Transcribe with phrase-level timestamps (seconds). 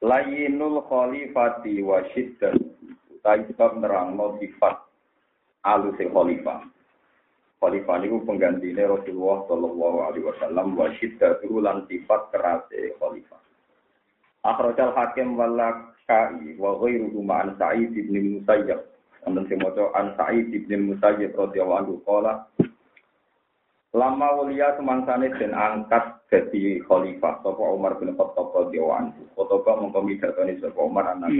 [0.00, 2.56] Layinul khalifati wa syiddat.
[3.12, 4.80] Utai sebab nerangno sifat
[5.68, 6.64] aluse khalifah.
[7.60, 13.40] Khalifah niku penggantine Rasulullah sallallahu alaihi wasallam wa syiddatu lan sifat kerase khalifah.
[14.40, 18.80] Akhrajal hakim wala kai wa ghairuhu ma'an Sa'id bin Musayyab.
[19.28, 22.00] Wonten sing maca an Sa'id bin Musayyab radhiyallahu
[23.90, 29.22] Lama wulia semangsane den angkat jadi khalifah sapa Umar bin Khattab radhiyallahu anhu.
[29.34, 31.34] Khotoba mongko midhatoni sapa Umar anak.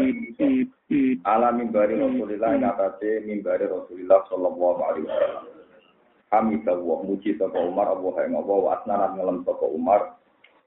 [1.23, 5.45] Ala mimbari Rasulillah ing atase mimbari Rasulillah sallallahu alaihi wasallam.
[6.35, 10.01] Hamidah wa muji sapa Umar Allah ing Allah wa asnanan ngelem sapa Umar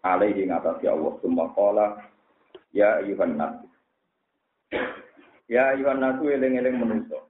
[0.07, 1.99] alaihi ing atase Allah summa qala
[2.71, 3.59] ya ayuhan nas.
[5.51, 7.27] Ya ayuhan nas eling-eling manusa.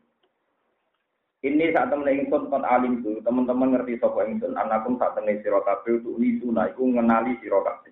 [1.43, 5.59] Ini saat temen ingsun kot alim tuh, teman-teman ngerti sapa ingsun, anakum saat temen sira
[5.59, 7.91] kabeh untuk nisuna iku ngenali sira kabeh.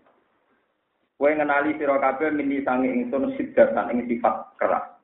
[1.19, 4.95] Kowe ngenali sira kabeh mini sange ingsun sidatan ing sifat keras.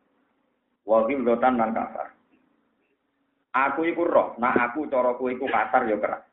[0.87, 2.15] Wa dotan lan kasar.
[3.51, 6.23] Aku iku roh, nah aku cara kowe iku kasar ya keras.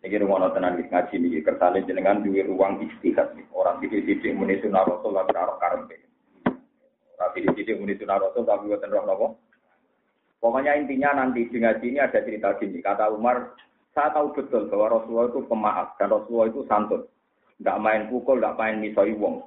[0.00, 3.44] Iki rumono tenan ngaji niki kersane jenengan duwe ruang istihad nih.
[3.52, 6.05] Orang titik-titik muni sunah rasul lan karo karepe.
[7.16, 9.26] Tapi di sini muni sunah rasul tapi buatan roh nopo.
[10.36, 12.84] Pokoknya intinya nanti di ngaji ini ada cerita gini.
[12.84, 13.56] Kata Umar,
[13.96, 17.02] saya tahu betul bahwa Rasulullah itu pemaaf dan Rasulullah itu santun.
[17.56, 19.40] Tidak main pukul, tidak main misoi wong.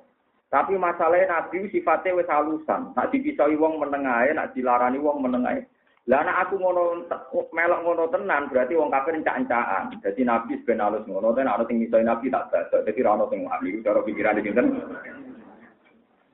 [0.49, 2.97] Tapi masalahnya Nabi sifatnya wis halusan.
[2.97, 5.61] Nak dipisoi wong menengahe, nak dilarani wong menengahe.
[6.09, 7.05] Lah aku ngono
[7.53, 9.93] melok ngono tenan berarti wong kafir encak-encakan.
[10.01, 12.81] Jadi Nabi ben halus ngono tenan ana sing misoi Nabi tak baca.
[12.81, 14.49] Jadi ra ono sing wali cara pikiran iki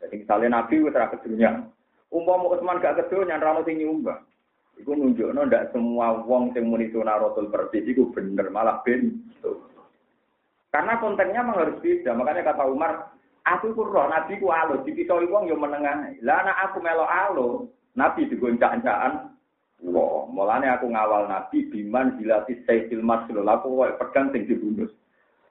[0.06, 1.66] Jadi misalnya Nabi wis ra kedunya.
[2.14, 4.22] Umpama Utsman gak kedunya ra ono sing nyumbang.
[4.78, 9.24] Iku nunjukno ndak semua wong sing muni sunah Rasul persis iku bener malah ben.
[10.70, 12.12] Karena konteksnya memang harus beda.
[12.12, 13.16] Makanya kata Umar,
[13.48, 16.12] aku ku roh Nabi ku alus, dipisoi wong yo menengah.
[16.20, 19.32] Lah anak aku melok alus, Nabi digoncak-goncaan.
[19.88, 23.48] Wah, mulane aku ngawal Nabi biman dilati sayyidil maslul.
[23.48, 24.92] Aku kok pedang sing dibunus.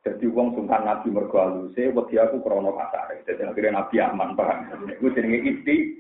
[0.04, 3.25] Jadi wong sungkan Nabi mergo aluse, wedi aku krana kasare.
[3.25, 4.84] Dadi akhirnya Nabi aman, paham.
[4.84, 5.97] Iku jenenge isti.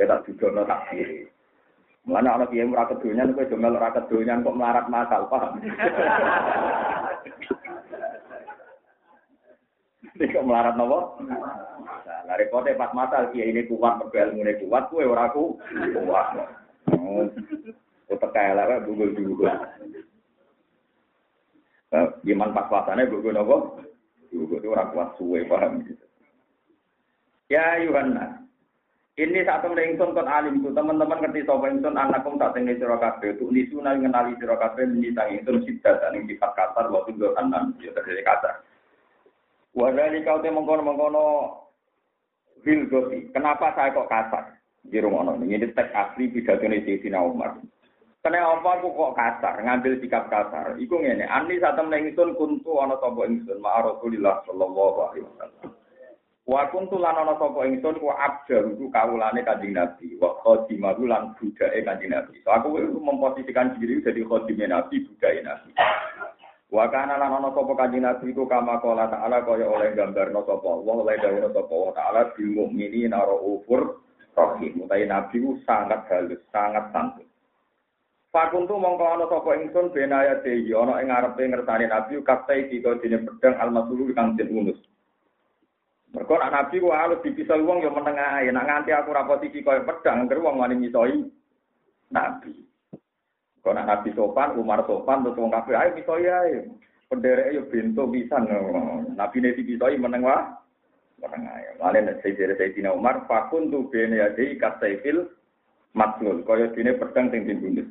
[0.00, 1.28] Kita dudono tak kiri.
[2.08, 5.60] Mulane ana kiye ora kedonyan kowe domel ora kedonyan kok melarat masal, paham?
[10.16, 11.20] Ini kok melarat nopo?
[12.24, 16.28] Nah, repote pas masal kiye ini kuat mergo ilmune kuat, kowe ora ku kuat.
[16.96, 17.28] Oh,
[18.08, 19.52] teka elek wae bugul-bugul.
[22.20, 23.80] Gimana pas pasane bugul nopo?
[24.28, 26.04] Bugul itu ora kuat suwe, paham gitu.
[27.48, 28.44] Ya Yohanes,
[29.16, 33.34] ini saat ingsun kon alim itu teman-teman ngerti sapa ingsun anakum tak tenge sira kabeh
[33.40, 37.90] tu nisuna ngenali sira kabeh minitang ingsun sidat ing sifat kasar wa tunggu kanan ya
[37.96, 38.62] terjadi kasar.
[39.72, 41.24] Wa dari kau te mengkono-mengkono
[42.62, 43.32] filgosi.
[43.34, 44.44] Kenapa saya kok kasar?
[44.86, 47.58] Di rumah ini teks asli pidatone Sayyidina Umar.
[48.18, 50.74] Kenapa aku kok kasar, ngambil sikap kasar?
[50.74, 55.70] Iku ngene, ani saat temen ingsun kuntu ana sapa ingsun ma Rasulillah sallallahu alaihi wasallam.
[56.42, 61.30] Wa kuntu lan ana sapa ingsun ku abdal iku kawulane Kanjeng Nabi, wa khadimahu lan
[61.38, 62.42] budake Kanjeng Nabi.
[62.42, 65.70] So aku memposisikan diri jadi khadime Nabi, budake Nabi.
[66.74, 70.66] Wa kana lan ana sapa Kanjeng Nabi iku kama qala ta'ala kaya oleh gambarno sapa
[70.66, 74.02] Allah, oleh dawuh sapa Allah ta'ala bil mukminina raufur
[74.34, 74.90] rahim.
[74.90, 77.27] Utai Nabi ku sangat halus, sangat santun.
[78.28, 83.24] Fakuntu mongko ana sapa ingsun benaya dehi ana ing ngarepe ngersani Nabi katai dika dene
[83.24, 84.76] pedang almasulu kang den unus.
[86.12, 88.48] Mergo nak nabi ku halus dipisah wong ya menengah ae.
[88.48, 89.12] Nak nganti aku
[89.44, 91.28] iki kaya pedang, ngger wong wani misoi
[92.08, 92.64] nabi.
[93.60, 96.64] Kok nak nabi sopan, Umar sopan, terus wong kabeh ayo misoi ae.
[97.12, 98.48] Penderek yo bento pisan.
[99.16, 100.48] Nabi ne dipisoi meneng wae.
[101.20, 101.76] Meneng ae.
[101.76, 105.28] Male nek Sayyidina Umar fakun tu bene ade kasaifil
[105.92, 106.40] matlul.
[106.48, 107.84] Kaya dene pedang sing dibunuh.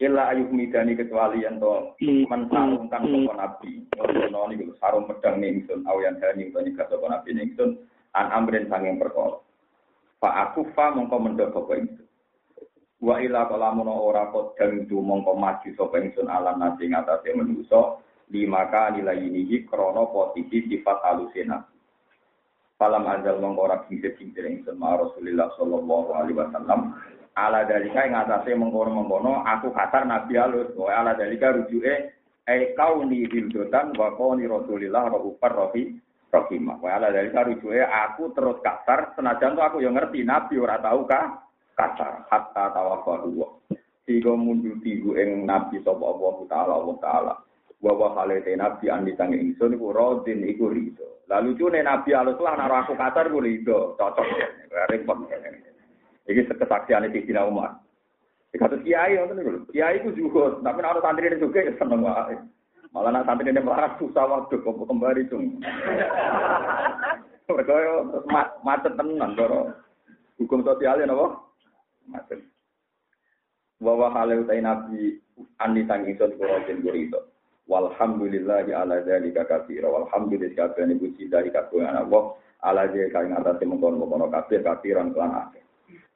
[0.00, 3.84] Illa ayuh midani kecuali yang to mensarungkan sopo nabi.
[3.92, 7.84] Ngono niku sarung pedang ning ingsun awian hani to nyegah sopo nabi ning ingsun
[8.16, 9.36] an amrin sanging perkara.
[10.16, 12.08] Fa aku fa mongko mendho sapa ingsun.
[13.04, 18.00] Wa ila kalamun ora kodang itu mongko maju sapa ingsun alam nasi ngatasi manusa
[18.30, 21.66] Limaka nilai ini krono posisi sifat alusina.
[22.78, 26.94] Falam azal mengkorak singkir singkir ingsun ma Rasulullah sallallahu alaihi wasallam.
[27.38, 30.74] Ala dalika yang atasnya mengkono mengkono aku kasar nabi alus.
[30.74, 31.94] Wa ala dalika rujuke
[32.42, 35.94] e kau ni hildotan wa kau ni Rasulillah rahufar rohi
[36.34, 36.82] rohimah.
[36.82, 41.06] Wa ala dalika rujuke aku terus kasar senajan tuh aku yang ngerti nabi ora tahu
[41.06, 41.46] kah
[41.78, 43.46] kasar hatta tawafahu.
[44.02, 47.34] Sehingga mundur tigu ing nabi sapa Allah taala Allah taala
[47.78, 51.22] wa wa halete nabi andi tangi ingsun iku rodin iku rido.
[51.30, 54.26] Lalu cune nabi alus lah naro aku kasar iku rido, cocok.
[54.90, 55.30] Repot.
[56.30, 57.82] Iki kesaksian di Sayyidina Umar.
[58.54, 59.60] Kata kiai niku lho.
[59.70, 62.34] Kiai ku juga, tapi ana santri juga ya seneng wae.
[62.90, 65.38] Malah nak santri ini melarat susah waktu kok kembali itu.
[67.50, 67.74] Mereka
[68.62, 69.74] macet tenan doro.
[70.38, 71.38] Hukum sosialnya napa?
[72.10, 72.42] Macet.
[73.82, 75.18] Wa halau tai nabi
[75.62, 77.30] andi tangi den gurito.
[77.70, 79.86] Walhamdulillahi ala dzalika katsira.
[79.86, 82.34] Walhamdulillah kabehane puji dari kagungan Allah
[82.66, 85.62] ala dzalika ing atase mengkon-mengkon kabeh katsiran kelan akeh.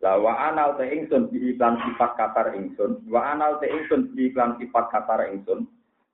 [0.02, 3.08] La wa anal te ingsun di iklan sifat katar ingsun.
[3.08, 5.64] Wa anal te ingsun di iklan sifat katar ingsun.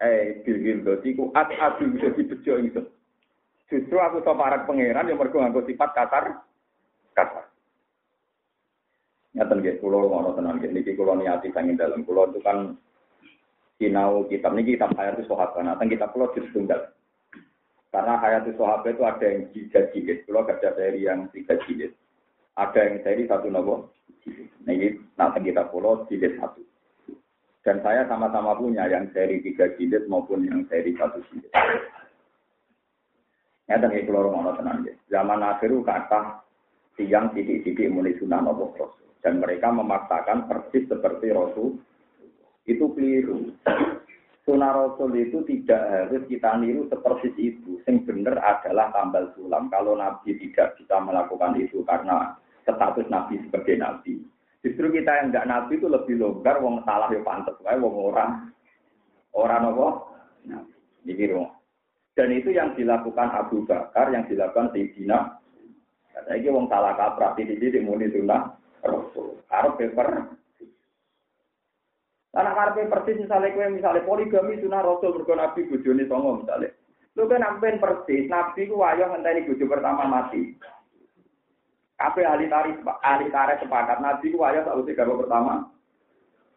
[0.00, 2.86] Eh bil dadi ku at adu bisa dibejo ingsun.
[3.70, 6.42] Justru aku to parak pangeran yang mergo nganggo sifat katar
[7.18, 7.50] katar.
[9.34, 12.74] Nyata nggih kula ngono tenan nggih niki kula niati sanging dalam kula itu kan
[13.80, 15.64] sinau kitab ini kitab Hayatus Sahabat.
[15.64, 16.92] Nah, kitab pulau juz tunggal.
[17.88, 21.96] Karena Hayatus Sahabat itu ada yang tiga jilid, pulau ada seri yang tiga jilid.
[22.60, 23.88] Ada yang seri satu nopo.
[24.68, 26.60] Nah, ini nanti kita pulau jilid satu.
[27.64, 31.48] Dan saya sama-sama punya yang seri tiga jilid maupun yang seri satu jilid.
[33.64, 34.92] Ya, dan itu lorong ono tenang ya.
[35.08, 36.44] Zaman akhir kata
[37.00, 39.08] siang titik-titik mulai sunnah nopo Rasul.
[39.24, 41.80] Dan mereka memaksakan persis seperti Rasul
[42.68, 43.56] itu keliru.
[44.44, 47.80] Sunnah Rasul itu tidak harus kita niru seperti itu.
[47.88, 49.68] Yang benar adalah tambal sulam.
[49.72, 54.20] Kalau Nabi tidak bisa melakukan itu karena status Nabi sebagai Nabi.
[54.60, 58.52] Justru kita yang tidak Nabi itu lebih longgar, wong salah ya pantas, wong orang
[59.32, 59.88] orang apa?
[60.46, 60.74] Nabi.
[61.08, 61.32] Ini
[62.12, 65.40] Dan itu yang dilakukan Abu Bakar, yang dilakukan Sayyidina.
[66.12, 68.52] Saya ini wong salah kaprah, sini muni sunnah
[68.84, 69.40] Rasul.
[69.48, 70.36] Harus paper
[72.30, 76.70] karena karpe persis misalnya kue misalnya poligami sunnah rasul mergo nabi bujoni songo misalnya.
[77.18, 80.54] Lu kan amben persis nabi ku wayo ngenteni bojo pertama mati.
[82.00, 85.68] Kabeh ahli tarik ahli tarik sepakat nabi ku wayo sausi garwa pertama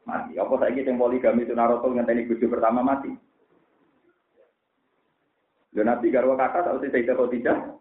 [0.07, 0.40] mati.
[0.40, 3.12] Apa saiki sing poligami sunnah rasul ngenteni bojo pertama mati?
[5.75, 6.80] Lho nabi garwa kata atau
[7.28, 7.75] tidak?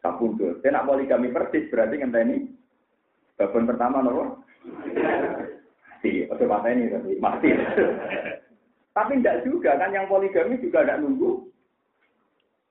[0.00, 0.64] Kapundut.
[0.64, 2.56] Saya nak poligami persis berarti ngenteni
[3.36, 4.40] babon pertama nopo?
[5.98, 7.50] mati, atau mata ini tapi mati.
[8.96, 11.44] tapi tidak juga kan yang poligami juga tidak nunggu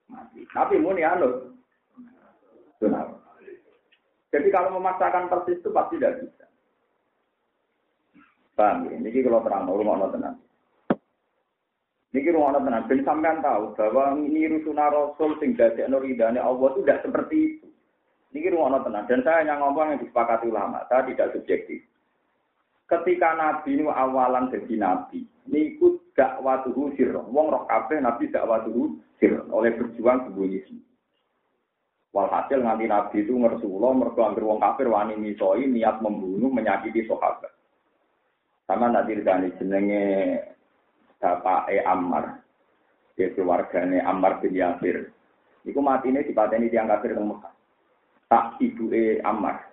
[0.09, 0.41] mati.
[0.49, 1.53] Tapi muni anu.
[4.37, 6.45] Jadi kalau memaksakan persis itu pasti tidak bisa.
[8.53, 9.01] Paham ya?
[9.01, 10.35] Ini kalau terang, rumah Allah tenang.
[12.13, 12.83] Ini rumah Allah tenang.
[12.85, 17.67] Ben sampean tahu bahwa ini rusuna Rasul sing dadi ridane Allah itu tidak seperti itu.
[18.37, 19.05] Ini rumah Allah tenang.
[19.09, 20.85] Dan saya hanya ngomong yang disepakati ulama.
[20.85, 21.81] Saya tidak subjektif
[22.87, 27.29] ketika Nabi ini awalan jadi Nabi, niku dakwatuhu sirron.
[27.29, 29.51] Wong roh kabeh Nabi dakwatuhu sirron.
[29.51, 30.63] Oleh berjuang sembunyi.
[32.17, 37.53] Walhasil nganti Nabi itu ngersuloh, mergo hampir wong kafir wani misoi, niat membunuh, menyakiti sahabat.
[38.65, 40.03] Sama nanti dari jenenge
[41.21, 42.41] Bapak E Ammar,
[43.13, 45.13] dia keluarganya Ammar bin Yasir.
[45.61, 47.53] Iku mati ini dipateni tiang kafir di Mekah.
[48.25, 49.69] Tak ibu E Ammar.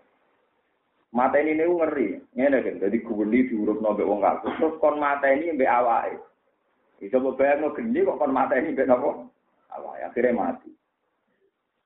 [1.15, 5.31] Mata ini nih ngeri, ngene kan, jadi kubuni diurut nabe wong kaku, terus kon mata
[5.31, 6.19] ini mbak awai.
[6.99, 9.31] Bisa bayang no geni kok kon mata ini mbak nopo
[9.71, 10.74] akhirnya mati.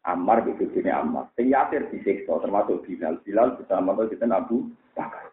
[0.09, 5.29] Ammar begitu sini Ammar, sing Yasir disiksa termasuk Bilal, Bilal bersama tuh kita Abu Bakar.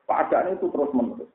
[0.52, 1.32] Itu terus menerus.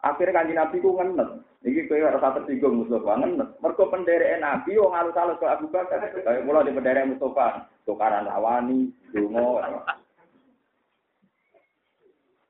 [0.00, 1.44] Akhirnya kanji Nabi ku ngenes.
[1.60, 3.52] Iki kowe rasa tersinggung Mustafa ngenes.
[3.60, 6.00] Mergo penderek Nabi wong alus-alus ke Abu Bakar.
[6.00, 9.60] Kayak mulai di penderek Mustafa, tukaran lawani, dongo.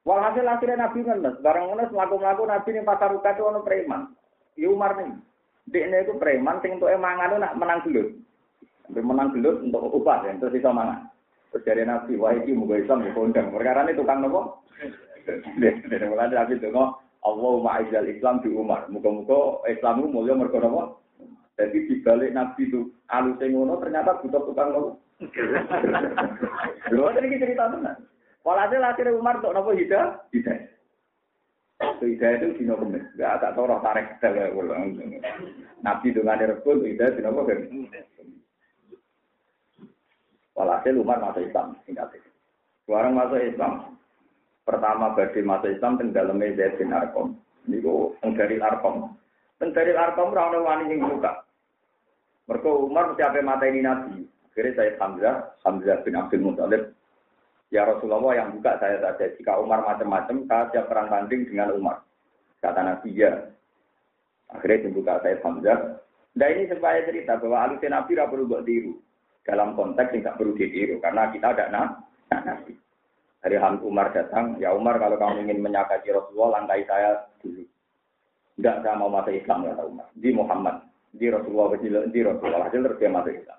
[0.07, 4.15] Walhasil akhirnya Nabi ngenes, barang ngenes melaku-melaku Nabi ini pasar ruka itu ono preman.
[4.55, 5.13] Ya Umar nih,
[5.69, 8.15] dia itu preman, sing untuk emangan nak menang gelut.
[8.91, 11.07] Sampai menang gelut untuk upah ya, terus bisa mangan.
[11.55, 13.55] Terus dari Nabi, wah ini mau Islam ya kondang.
[13.55, 14.67] Perkara ini tukang nopo.
[15.23, 18.91] Dari mulai Nabi itu ngomong, Allah ma'izal Islam di Umar.
[18.91, 21.07] Muka-muka Islam itu mulia mereka nopo.
[21.55, 24.91] Jadi dibalik Nabi itu alusnya ngono ternyata butuh tukang nopo.
[26.91, 27.95] Lho, tadi cerita tenan.
[28.43, 30.59] Walhasil akhirnya Umar untuk nopo hidup, hidup.
[32.03, 33.07] Ida itu dino kemis.
[33.15, 34.35] Gak tak tahu roh tarik tel
[35.79, 37.71] Nabi dengan rebut Ida dino kemis.
[40.61, 42.29] Walhasil Umar masuk Islam singkat itu.
[42.85, 43.97] Sekarang masuk Islam.
[44.69, 47.33] Pertama bagi masuk Islam teng dalamnya Zaid bin Arkom.
[47.65, 49.17] Niku dari Arkom.
[49.57, 51.49] dari Arkom ora wani sing buka.
[52.45, 54.21] Mergo Umar mesti ape mateni Nabi.
[54.51, 56.93] Akhirnya saya Hamzah, Hamzah bin Abdul Muthalib.
[57.71, 59.31] Ya Rasulullah yang buka saya saja.
[59.39, 62.03] Jika Umar macam-macam, saya siap perang tanding dengan Umar.
[62.61, 63.49] Kata Nabi ya.
[64.51, 66.05] Akhirnya dibuka saya Hamzah.
[66.35, 68.99] Nah ini supaya cerita bahwa alusnya Nabi tidak perlu buat tiru.
[69.41, 70.97] Dalam konteks yang tidak perlu ditiru.
[71.01, 71.65] Karena kita ada
[72.31, 72.73] nabi.
[73.41, 77.65] Hari Ham Umar datang, ya Umar kalau kamu ingin menyakiti Rasulullah, langkai saya dulu.
[78.61, 80.13] Tidak saya mau masuk Islam, kata Umar.
[80.13, 80.77] Di Muhammad,
[81.17, 82.69] di Rasulullah, di Rasulullah.
[82.69, 83.59] Hasil terus dia masuk Islam.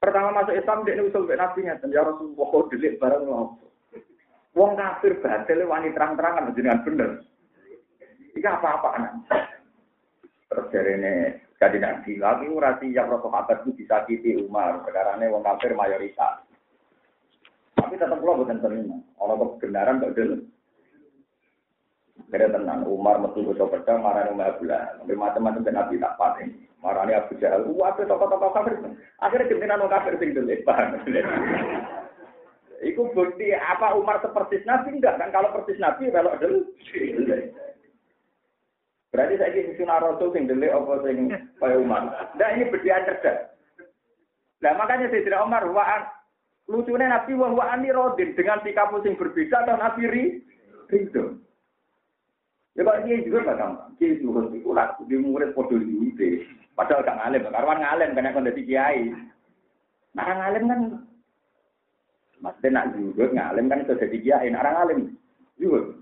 [0.00, 3.60] Pertama masuk Islam dia usul ke Nabi nya, ya Rasulullah kok delik barang lo.
[4.56, 7.10] Wong kafir batil wani terang-terangan jenengan bener.
[8.32, 9.28] Iki apa-apaan.
[10.50, 11.14] Terus dari ini
[11.60, 14.80] jadi nabi lagi urasi yang roh sahabat itu disakiti Umar.
[14.88, 16.40] Sekarang wong kafir mayoritas.
[17.76, 18.96] Tapi tetap pulau bukan terima.
[19.20, 20.40] Orang kebenaran kok dulu.
[22.30, 25.02] Kira tenang, Umar metu betul pedang, marah Umar Abdullah.
[25.04, 26.48] Macam-macam dan Nabi tak paten.
[26.80, 28.74] Marani Abu Jahal, wah tokoh-tokoh kafir.
[29.20, 30.48] Akhirnya pimpinan orang kafir sing dulu?
[32.80, 35.28] Iku bukti apa Umar seperti Nabi enggak kan?
[35.28, 36.72] Kalau persis Nabi kalau dulu.
[39.10, 42.14] Berarti saya ini sunnah Rasul sing dulu apa sing kaya Umar.
[42.38, 43.50] Nah ini berdia cerdas.
[44.62, 46.06] Nah makanya tidak Umar waan
[46.70, 50.24] lucunya Nabi wah ani rodin dengan sikap sing berbeda atau Nabi ri
[50.94, 51.42] ridho.
[52.78, 53.90] Ya kalau dia juga gak gampang.
[53.98, 56.46] Dia juga itu lah, dia murid podo di
[56.78, 59.10] Padahal gak ngalim, karwan ngalim karena kon dadi kiai.
[60.14, 60.80] Nah ngalim kan
[62.40, 65.18] Mas nak juga ngalim kan iso dadi kiai, ngalim
[65.58, 65.98] juga.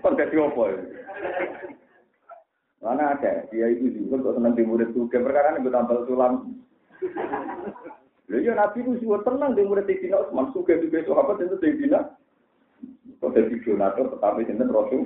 [0.00, 0.64] Kon dadi opo?
[2.80, 6.32] Mana ada, dia itu juga kok senang di murid juga, perkara ini tampil sulam.
[8.32, 12.00] Lalu ya Nabi itu juga tenang di murid Sayyidina Utsman, suka juga sahabat itu Sayyidina.
[13.20, 15.02] Kok jadi donatur, tetapi ini Rasul.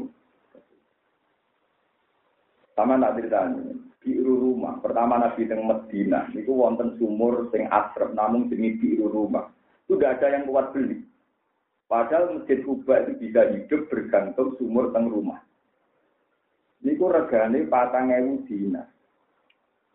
[2.79, 4.79] Sama nak ceritanya biru rumah.
[4.79, 9.51] Pertama Nabi teng Medina, itu wonten sumur sing asrep namun jenis biru rumah.
[9.87, 11.03] Itu tidak ada yang kuat beli.
[11.91, 15.43] Padahal masjid Kuba itu bisa hidup bergantung sumur teng rumah.
[16.85, 18.93] Niku regane patang ewu dinar.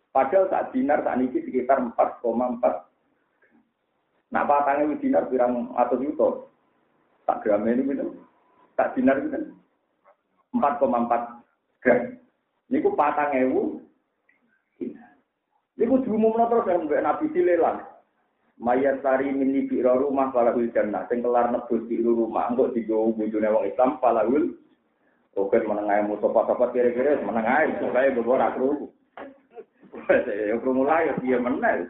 [0.09, 4.33] Padahal saat dinar saat ini sekitar 4,4.
[4.33, 6.49] Nah patang ewu dinar kurang atau juta.
[7.29, 8.17] Tak gram ini gitu.
[8.73, 9.53] Tak dinar gitu.
[10.57, 12.17] 4,4 gram.
[12.73, 13.85] Niku patang ewu
[15.79, 17.79] Iku diumumno terus yang mbek Nabi dilelang.
[18.59, 21.07] Mayat tari mini biro rumah falahul jannah.
[21.07, 22.51] Sing kelar nebus di rumah.
[22.51, 24.59] Engkau digo bujune wong Islam falahul.
[25.47, 27.79] Oke menengai musofa-sofa kira-kira menengai.
[27.79, 28.91] Supaya beberapa kru.
[30.09, 31.87] Ya kru mulai ya dia menang.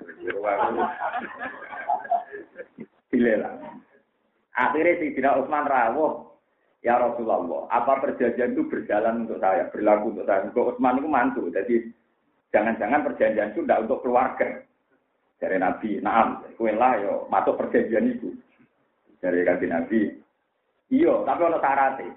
[3.10, 3.58] Dilelang.
[4.54, 6.30] Akhirnya si Dina Utsman rawuh.
[6.80, 10.48] Ya Rasulullah, apa perjanjian itu berjalan untuk saya, berlaku untuk saya.
[10.48, 11.92] Kok Utsman itu mantu, jadi
[12.50, 14.66] Jangan-jangan perjanjian itu tidak untuk keluarga.
[15.40, 18.36] Dari Nabi, naam, kue lah yo, masuk perjanjian itu.
[19.24, 20.00] Dari kanji Nabi,
[20.92, 22.12] iyo, tapi ono syaratnya.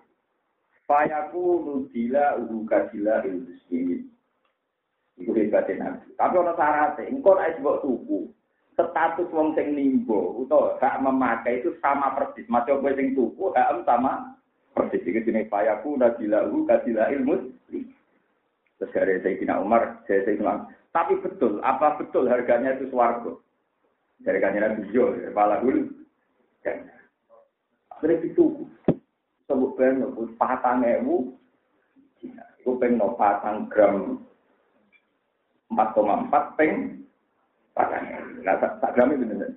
[0.92, 2.36] Fayaku nudila
[2.92, 4.12] sila ilmuslimin.
[5.16, 6.12] Iku hebatnya Nabi.
[6.20, 8.28] Tapi ono syaratnya, engkau naik sebuah tuku.
[8.76, 12.44] Status wong sing nimbo, atau hak memakai itu sama persis.
[12.52, 14.36] Macam gue sing tuku, hak sama
[14.76, 15.00] persis.
[15.00, 17.88] Ini jenis fayaku nudila uhuka sila ilmuslimin.
[18.76, 23.32] Terus dari Sayyidina Umar, saya Sayyidina Tapi betul, apa betul harganya itu suarga?
[24.20, 25.88] Dari kanjeng Nabi kepala dulu.
[26.60, 26.84] Kan.
[27.96, 28.28] Akhirnya
[29.52, 30.00] sebut ben
[30.40, 31.36] patang ewu.
[32.62, 34.22] Itu peng no patang gram
[35.68, 37.04] 4,4 peng
[37.76, 38.04] patang.
[38.40, 39.50] Nah, tak gram itu bener.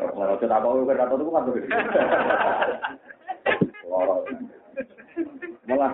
[0.00, 1.54] Kalau kita tahu kan atau itu kan tuh.
[5.68, 5.90] Malah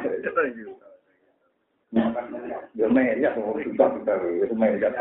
[2.76, 4.92] Ya meja tuh sudah sudah itu meja.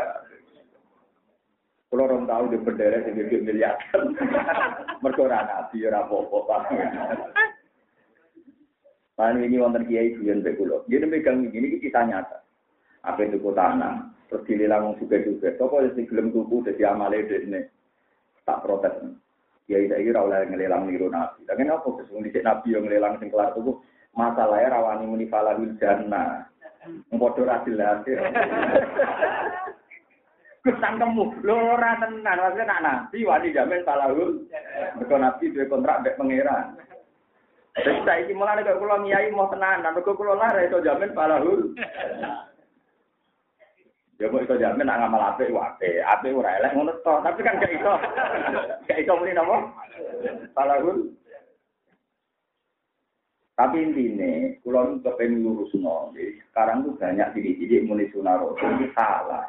[1.86, 3.78] Kalau orang tahu di bendera sing gede miliar.
[5.00, 6.56] Mergo ora nabi ora apa-apa.
[9.16, 10.84] Pan ini wonten kiai biyen mbek kula.
[10.92, 12.44] Dia megang ini kita nyata.
[13.00, 15.56] Apa itu kota tanah, terus dililang wong suge-suge.
[15.56, 17.72] Toko sing gelem tuku dadi amale dekne.
[18.44, 18.92] Tak protes.
[19.64, 21.48] Kiai saiki ora oleh ngelelang niru nabi.
[21.48, 23.80] Lah kenapa sesung dhisik nabi yang ngelelang sing kelar tuku?
[24.12, 26.44] Masalahnya rawani muni falahul jannah.
[27.08, 28.04] Padha ra jelas.
[30.66, 34.44] Gus tangkemmu, lho ora tenan, maksudnya nak nabi wani jamin salahul.
[34.98, 36.74] Mergo nabi kontrak mbek pangeran.
[37.76, 41.76] Terus saya ini mulai kok kulo ngiyai mau tenanan, mergo kulo lara itu jamin palahul.
[44.16, 47.76] Ya kok iso jamin nak ngamal apik wae, apik ora elek ngono tapi kan gak
[47.76, 47.92] iso.
[48.88, 49.68] Gak iso muni napa?
[50.56, 51.12] Palahul.
[53.56, 59.48] Tapi intinya, kalau kepengen lurus no, sekarang tuh banyak diri-diri mulai rasul ini salah.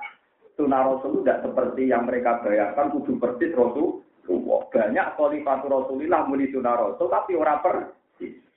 [0.56, 4.04] Sunnah rasul tidak seperti yang mereka bayangkan kudu persis rasul.
[4.72, 7.76] Banyak khalifatu rasulillah mulai sunnah rasul, tapi orang per.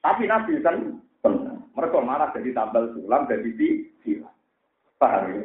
[0.01, 1.57] Tapi nabi kan benar.
[1.77, 3.69] Mereka malah jadi tambal sulam, jadi di
[5.01, 5.41] Paham ya?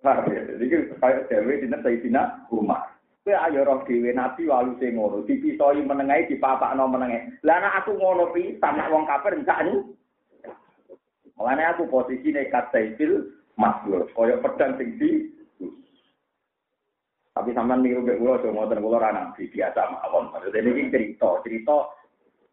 [0.00, 0.40] Paham ya?
[0.56, 0.64] Jadi
[0.96, 2.96] kayak Dewi di Sayyidina Umar.
[3.20, 7.36] Kowe ayo roh dhewe nabi walu sing ngono, dipisoi menengae dipapakno menengae.
[7.44, 9.76] Lah nek aku ngono pisan nek wong kafir enggak ni.
[11.36, 13.28] Mulane aku posisi nekat saifil
[13.60, 15.28] masbur, koyo pedang sing di
[17.30, 20.32] tapi sampean niru mek kula aja ngoten kula ora nabi biasa mawon.
[20.32, 21.76] Maksudnya ini cerita, cerita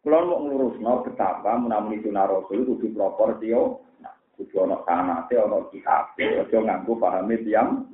[0.08, 6.16] kula mau nglurusno betapa menawi sunah rasul kudu proporsio, nah, kudu ana sanate ana kitab,
[6.16, 7.84] aja nganggo pahame tiyang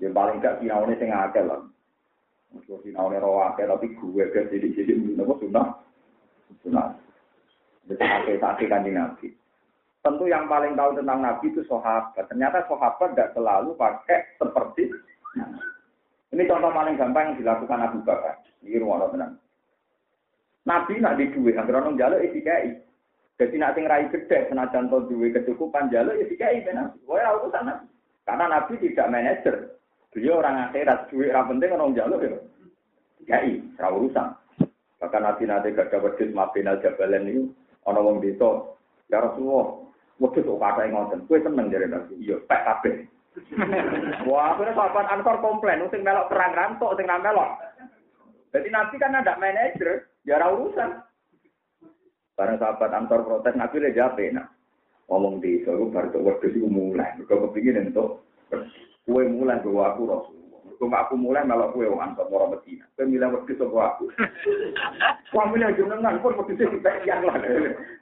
[0.00, 1.60] Ya paling gak sinaune sing akeh lah.
[2.56, 5.76] Mesti sinaune ro akeh tapi gue ke jadi-jadi nopo sunah.
[6.64, 6.96] Sunah.
[7.84, 9.28] Akeh sakit kanjeng Nabi.
[10.00, 12.16] Tentu yang paling tahu tentang Nabi itu sahabat.
[12.32, 14.88] Ternyata sahabat tidak selalu pakai seperti
[16.32, 18.40] ini contoh paling gampang yang dilakukan Abu Bakar.
[18.64, 19.36] Ini rumah tenang.
[20.68, 22.76] Nabi nak di duit, agar orang jaluk isi kai.
[23.40, 26.92] Jadi nak sing rai gede, senajan to duwe kecukupan jaluk isi kai benar.
[27.08, 27.80] Wah, aku sana.
[28.28, 29.56] Karena Nabi tidak manajer.
[30.10, 32.38] Beliau orang akhirat, duit orang penting orang jaluk ya.
[33.24, 34.28] Kiai, serah urusan.
[35.00, 37.42] Bahkan nanti nanti gak dapat wedus mabinal jabalan itu,
[37.88, 38.76] orang wong desa,
[39.08, 39.80] ya Rasulullah,
[40.20, 42.94] wedus kok kata yang ngoten, gue seneng dari nabi, iya, pek kabeh.
[44.28, 47.50] Wah, akhirnya sahabat Ansor komplain, sing melok perang rantok, sing melok.
[48.50, 51.00] Jadi nanti kan ada manajer, ya urusan.
[52.36, 54.48] Karena sahabat Ansor protes, nabi le jape, nah.
[55.12, 58.22] Ngomong di soal baru wedus itu mulai, mereka kepingin untuk
[59.10, 60.60] Kue mulai bawa aku Rasulullah.
[60.78, 62.86] Kue aku mulai malah kue wong antar orang Medina.
[62.94, 64.06] Kue milih waktu sama aku.
[65.34, 67.36] Kue milih jenengan pun waktu itu kita yang lah.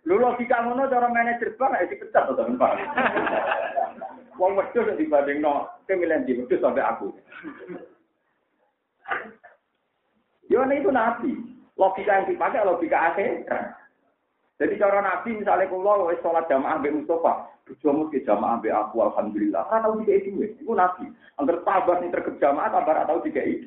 [0.04, 2.76] Lu logika ngono cara manajer bank ya dipecat atau teman
[4.38, 7.10] Wong wedhus dibanding no, kue milih di wedhus sampai aku.
[10.52, 11.32] Yo itu nabi.
[11.78, 13.46] Logika yang dipakai logika akhir.
[14.58, 19.60] Jadi cara nabi misalnya kalau sholat jamaah Mbak Mustafa, Berjuang ke jamaah be aku alhamdulillah.
[19.68, 20.56] Ora dikai duwe.
[20.56, 21.12] Iku nabi.
[21.36, 23.60] Angger sabar nih terkep jamaah kabar tau dikai.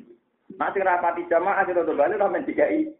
[0.58, 2.90] Nanti rapati jamaah kita tuh balik men dikai.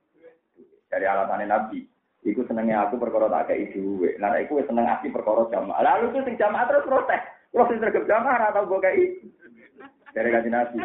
[0.86, 1.82] Dari alasannya nabi.
[2.22, 4.14] Iku senengnya aku perkara tak kei duwe.
[4.22, 5.82] Nah iku seneng aku perkara jamaah.
[5.82, 7.22] Lalu tuh sing jamaah terus protes.
[7.50, 9.02] Kalau sing terkep jamaah ora tau gue kei.
[10.14, 10.78] Dari kaji nabi.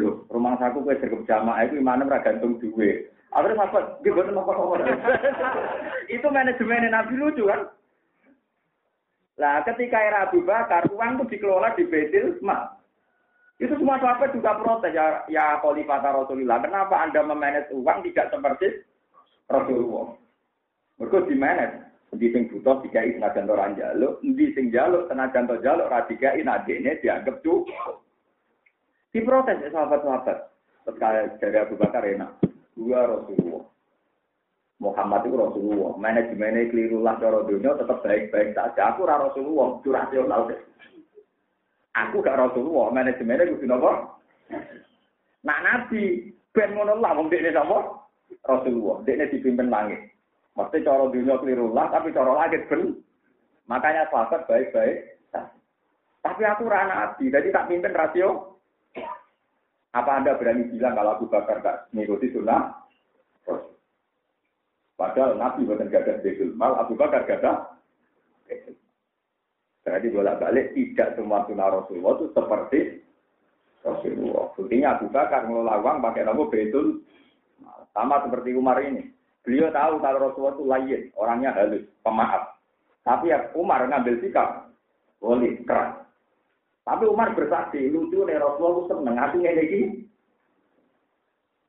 [0.00, 2.56] Loh, rumah saku gue terkep jamaah itu mana ora gantung.
[3.28, 4.80] Akhirnya sahabat, gue bener nopo
[6.08, 7.68] Itu manajemen Nabi lucu kan?
[9.38, 12.74] Nah, ketika era Abu Bakar, uang itu dikelola di Betil Mal.
[13.58, 16.58] Itu semua sahabat juga protes ya, ya Khalifah Rasulullah.
[16.62, 18.82] Kenapa Anda memanage uang tidak seperti
[19.46, 20.14] Rasulullah?
[20.98, 21.78] Mereka di manage.
[22.08, 26.32] Di sing butuh tiga i senajan orang jaluk, di sing jaluk senajan to jaluk radiga
[26.32, 28.00] i nadine dianggap cukup.
[29.12, 30.38] Diprotes ya sahabat-sahabat.
[30.88, 32.47] Terus dari Abu Bakar enak.
[32.78, 33.66] Dua Rasulullah.
[34.78, 35.92] Muhammad itu Rasulullah.
[35.98, 38.94] Manajemennya keliru lah cara dunia tetap baik-baik saja.
[38.94, 40.60] Aku ora Rasulullah, itu rasional deh.
[41.98, 43.92] Aku gak Rasulullah, manajemennya gue apa?
[45.42, 48.06] Nak nabi, ben ngono lah, wong dekne sapa?
[48.46, 49.02] Rasulullah.
[49.02, 50.14] Dekne dipimpin langit.
[50.54, 53.02] Mesti cara dunia keliru lah, tapi cara langit ben.
[53.66, 55.18] Makanya sahabat baik-baik.
[56.22, 58.57] Tapi aku ora nabi, jadi tak pimpin rasio.
[59.98, 62.70] Apa Anda berani bilang kalau aku bakar gak mengikuti sunnah?
[64.98, 67.70] Padahal Nabi bukan gada betul mal, Abu Bakar gada
[69.86, 72.80] Berarti bolak balik tidak semua sunnah Rasulullah itu seperti
[73.86, 74.52] Rasulullah.
[74.58, 77.06] Buktinya Abu Bakar ngelola uang pakai nama betul
[77.94, 79.06] sama seperti Umar ini.
[79.46, 82.58] Beliau tahu kalau Rasulullah itu lain, orangnya halus, pemaaf.
[83.06, 84.68] Tapi ya Umar ngambil sikap,
[85.22, 86.07] boleh keras.
[86.88, 90.08] Tapi Umar bersaksi, lucu nih Rasulullah seneng, hatinya lagi.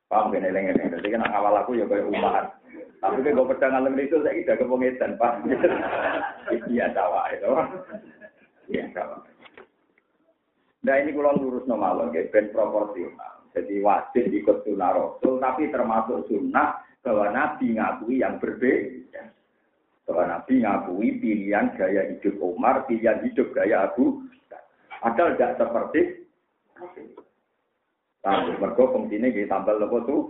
[0.08, 2.56] Paham gak nih, Jadi kan awal aku ya kayak Umar.
[3.04, 5.32] Tapi kan gue pedang alam itu saya tidak kepengetan pak.
[6.72, 7.52] Iya cawa itu.
[8.72, 9.22] Iya cawa.
[10.80, 13.44] Nah ini kalau lurus normal, ya, ben proporsional.
[13.52, 19.30] Jadi wajib ikut sunnah Rasul, tapi termasuk sunnah bahwa Nabi ngakui yang berbeda.
[20.08, 24.24] Bahwa Nabi ngakui pilihan gaya hidup Umar, pilihan hidup gaya Abu.
[25.00, 26.00] Padahal tidak seperti
[28.20, 30.22] Nah, mergo fungsinya kita tambah lepo tuh,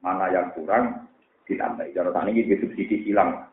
[0.00, 1.04] mana yang kurang
[1.44, 1.92] ditambah.
[1.92, 3.44] Cara tani ini subsidi silang.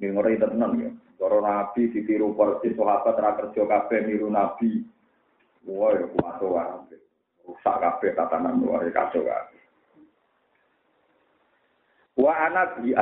[0.00, 0.90] Ini ngeri tenan ya.
[1.16, 4.84] Cara Nabi ditiru persis sahabat ra kerja kabeh niru Nabi.
[5.68, 6.96] Wah, ya kuat wae.
[7.44, 9.62] Rusak kabeh tatanan luar kacau kabeh.
[12.20, 12.92] Wa anak bi.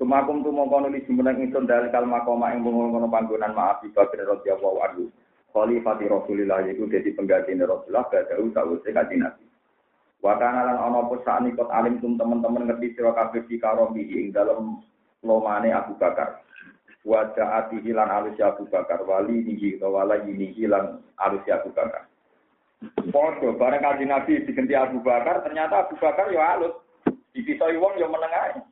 [0.00, 4.80] Sumakum tu mongko nuli jumeneng ingsun dari kalma koma ing ngono panggonan maaf Bakar radhiyallahu
[4.80, 5.12] anhu.
[5.52, 9.44] Khalifati Rasulillah itu jadi pengganti Rasulullah badau sawuse kanjeng Nabi.
[10.24, 14.32] Wa kana lan ana apa sakniki alim tum teman-teman ngerti sira kabeh di karobi ing
[14.32, 14.80] dalem
[15.20, 16.40] lomane Abu Bakar.
[17.04, 22.08] Wa ja'ati hilan alus Abu Bakar wali utawa wala ini hilan alus Abu Bakar.
[23.12, 26.72] Podo bareng kanjeng Nabi diganti Abu Bakar ternyata Abu Bakar ya alus.
[27.36, 28.64] Dipisoi wong ya meneng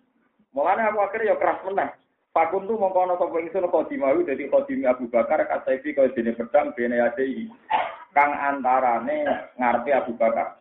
[0.56, 1.90] Mulane aku akhirnya ya keras meneh.
[2.32, 6.70] Fakun tu mongko ana sapa ingsun khodimawi dadi khodimi Abu Bakar kataifi kaya dene pedang
[6.76, 7.48] bene ati
[8.12, 9.26] kang antarane
[9.58, 10.60] ngarpe Abu Bakar.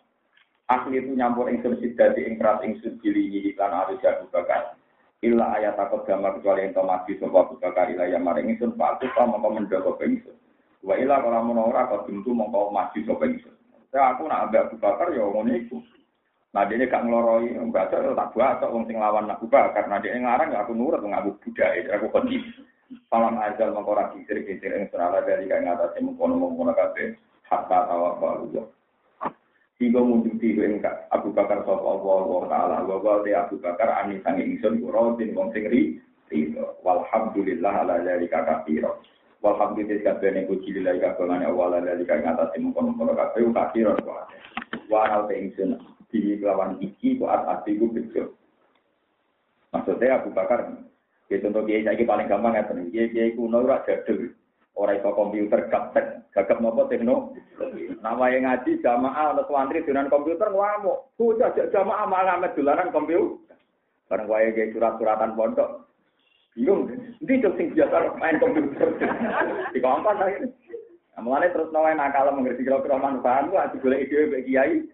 [0.68, 4.76] Asli itu nyampur ingsun sidati ing keras ingsun dilingi iklan arus Abu Bakar.
[5.24, 9.24] Illa ayat takut gambar kecuali yang mati sapa Abu Bakar yang maring ingsun patu pa
[9.24, 10.36] mongko mendoko ingsun.
[10.84, 13.56] Wa kalau mun ora kok mongko mati sapa ingsun.
[13.94, 15.80] Saya aku nak ambek Abu Bakar ya ngono iku.
[16.58, 19.86] Nah dia gak ngeloroi, baca tak buat atau sing lawan aku bakar.
[19.86, 22.42] Nah dia ngarang ya aku nurut ngaku budaya, aku kunci.
[23.14, 27.14] Salam ajal mengkora kisir kisir yang serala dari kaya ngatasi mengkono mengkono kafe
[27.46, 28.66] hatta tawa baru.
[29.78, 34.18] Hingga mundur tiga engkak Abu Bakar sop Allah Allah Taala wa de Abu Bakar ani
[34.26, 36.02] sangi ingsun kurotin wong sing ri
[36.82, 38.98] Walhamdulillah ala dari kakak piro.
[39.46, 43.94] Walhamdulillah kabeh puji lillahi kabeh awal dari kaya ngatasi mengkono mengkono kafe kakiro.
[44.90, 48.34] Wa te ingsun di lawan iki kok ati ku bejo.
[49.76, 50.72] Maksudnya Abu Bakar,
[51.28, 52.88] ya contoh dia saya paling gampang ya tenan.
[52.90, 54.32] Dia dia kuno ora jadul.
[54.78, 57.34] Ora iso komputer gaptek, gagap nopo tekno.
[57.98, 61.18] Nama yang ngaji jamaah ana santri dengan komputer ngamuk.
[61.18, 63.58] Bocah jamaah malah ngamet dolanan komputer.
[64.06, 65.90] Bareng wae ge surat-suratan pondok.
[66.54, 68.90] Bingung, ndi cok sing biasa main komputer.
[69.74, 70.54] Di kompas akhirnya.
[71.18, 74.86] Mulane terus nawain nakal mengerti kira-kira manfaat ku ati golek ide kiai.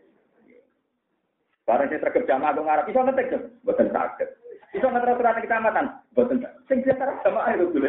[1.63, 4.29] Barang saya terkejam jamaah dong Arab, bisa ngetik dong, buatan sakit.
[4.75, 6.51] Bisa ngetik surat kecamatan, sakit.
[6.67, 7.87] Sing biasa jamaah itu dulu.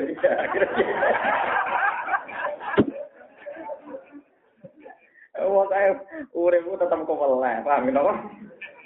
[5.34, 5.90] Wah saya
[6.38, 8.14] urip tetap keweleh, paham ya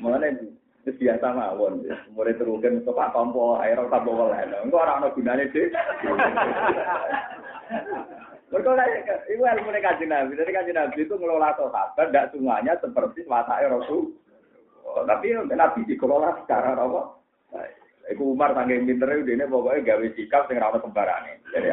[0.01, 0.29] Mulane
[0.89, 1.85] wis biasa mawon.
[2.17, 4.41] Murid terukin pak tompo air ora tambah weleh.
[4.65, 5.69] Engko ora ana gunane sih.
[8.49, 8.73] Mereka
[9.29, 10.41] itu ilmu kajian Nabi.
[10.41, 14.17] Dari kajian Nabi itu ngelola sahabat, tidak semuanya seperti wataknya Rasul.
[14.97, 17.19] Oh, tapi Nabi dikelola secara apa?
[18.09, 21.45] Iku Umar saking pintere ini pokoknya gawe sikap sing ora sembarane.
[21.53, 21.69] Jadi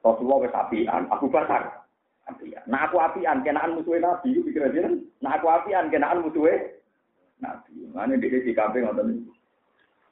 [0.00, 1.84] Rasulullah wis apian, aku Bakar.
[2.24, 2.64] Apian.
[2.64, 4.88] Nah aku apian kenaan musuhe Nabi iku pikir aja.
[5.20, 6.80] Nah aku apian kenaan musuhe
[7.44, 7.84] Nabi.
[7.92, 9.28] Mane dhewe sikape ngoten.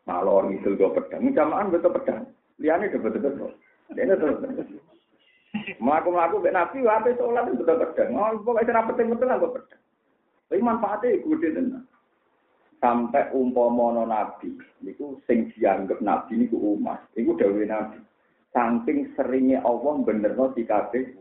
[0.04, 2.26] Malor ngidul go pedang, jamaah betul pedang.
[2.60, 3.52] Liane betul betul.
[3.96, 4.44] Dene terus.
[5.80, 8.12] Melaku-melaku mbek Nabi wae sholat betul pedang.
[8.12, 9.80] Oh, pokoke ora penting-penting aku pedang.
[10.52, 11.88] Tapi manfaatnya gede tenan
[12.82, 18.02] sampai umpomo nabi niku sing dianggap nabi niku umat niku dawuh nabi.
[18.52, 21.14] Saking seringnya Allah benerno sikapé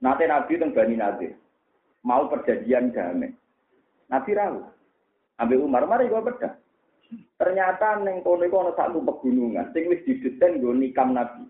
[0.00, 1.36] Nate nabi teng Bani Nadir.
[2.00, 3.28] Mau perjanjian damai.
[4.08, 4.64] Nabi rawu
[5.36, 6.56] ambil Umar mari gua beda
[7.36, 11.44] ternyata neng kono iku ana satu pegunungan sing wis didesain nggo nikam nabi.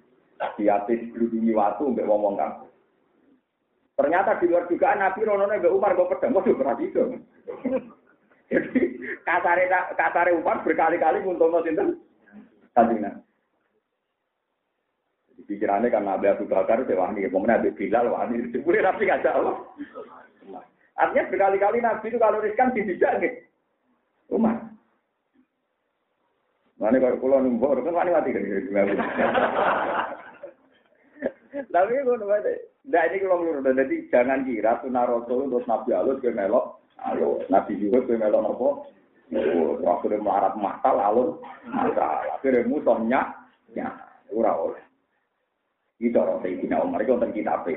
[0.58, 1.04] Di atas
[1.52, 2.72] watu mbek wong-wong kampung
[3.92, 7.20] Ternyata di luar dugaan Nabi Rono mbek Umar gua pedang, waduh berarti itu.
[8.50, 8.82] Jadi
[9.22, 12.02] kasare kasare Umar berkali-kali nguntungno sinten?
[12.74, 13.06] Kanjeng
[15.30, 19.56] Jadi pikirannya kan Nabi Abu Bakar wani, kemudian Nabi Bilal wani, boleh Nabi ngajak Allah.
[20.98, 23.32] Artinya berkali-kali Nabi itu kalau riskan tidak nih.
[24.30, 24.58] Umar.
[26.80, 28.42] Mana kalau pulau numpuk, kan wani mati kan?
[31.70, 32.26] Tapi kalau
[32.88, 37.40] nah ini kalau menurut, jadi jangan kira sunnah Rasul terus Nabi Allah ke melok Ayo,
[37.48, 38.68] Nabi juga kowe melok napa?
[39.86, 41.38] Akhirnya melarat mata lalu
[41.70, 42.36] masalah.
[42.36, 43.20] Akhirnya musuhnya
[43.72, 43.88] ya
[44.34, 44.82] ora oleh.
[46.00, 47.68] Itu orang Sayyidina Umar itu tentang kitab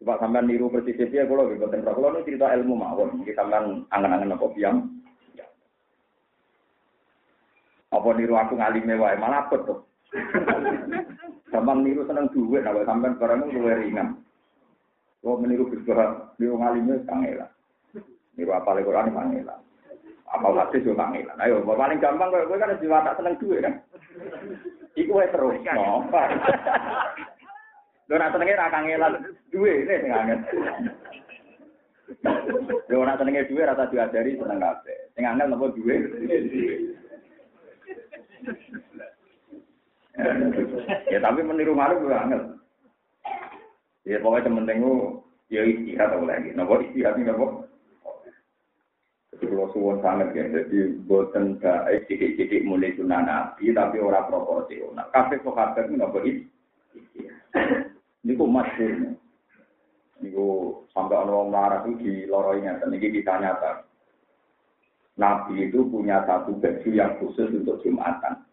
[0.00, 3.20] Coba sampean niru persis dia kalau gitu tentang kalau ini cerita ilmu mawon.
[3.22, 4.76] Kita sampean angan-angan apa biang.
[7.90, 9.78] Apa niru aku ngalime wae malah apa tuh.
[11.50, 14.20] Gampang niru seneng duit, nah sampean barang itu luwe ringan.
[15.20, 17.50] Kalau meniru bergerak, niru ngalime kangelan.
[18.38, 19.60] Niku apa le Quran pangelan.
[20.30, 21.40] Apa hadis yo pangelan.
[21.42, 23.74] Ayo, paling gampang kowe kan jiwa tak seneng duwe kan.
[24.94, 25.58] Iku wae terus.
[25.74, 26.06] No.
[28.10, 29.22] Lho nak senenge ra kangelan
[29.54, 30.40] duwe ne sing angel.
[32.90, 34.98] Lho nak senenge duwe rasa diajari seneng kabeh.
[35.14, 35.94] Sing angel napa duwe?
[41.06, 42.42] ya tapi meniru malu gue angel.
[44.02, 44.66] Ya pokoknya temen
[45.50, 46.50] ya istirahat atau lagi.
[46.54, 47.69] Nopo istirahat ini nopo.
[49.40, 55.08] Kalau suwon sangat ya, jadi baik sidik-sidik mulai sunnah nabi, tapi orang proporsional.
[55.08, 57.88] Kafe sahabat ini nopo istirahat.
[58.20, 59.10] Ini kok masyurnya.
[60.20, 60.48] Niku
[60.92, 63.88] sampai orang marah itu di loroinya, dan ini ditanya tak.
[65.16, 68.44] Nabi itu punya satu baju yang khusus untuk Jumatan.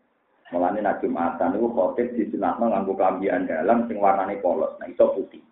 [0.55, 5.03] Mulanya nak Jumatan itu khotib di sunatno nganggo kelambian dalam sing warnane polos, nah itu
[5.03, 5.43] putih.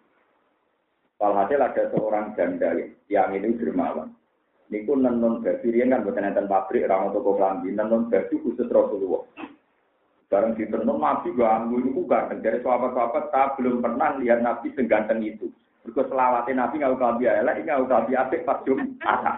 [1.19, 2.71] Walhasil ada seorang janda
[3.12, 4.15] yang ini dermawan.
[4.65, 9.23] Niku nenun baju dia kan bukan nonton pabrik, orang toko kelambi, nenun baju khusus Rasulullah.
[10.25, 12.41] Bareng di tenun Nabi ganggu itu ganteng.
[12.41, 15.54] Dari sahabat-sahabat tak belum pernah lihat Nabi seganteng itu.
[15.86, 19.38] Mereka selawatnya Nabi usah biaya ini nggak usah biaya pas Jumatan.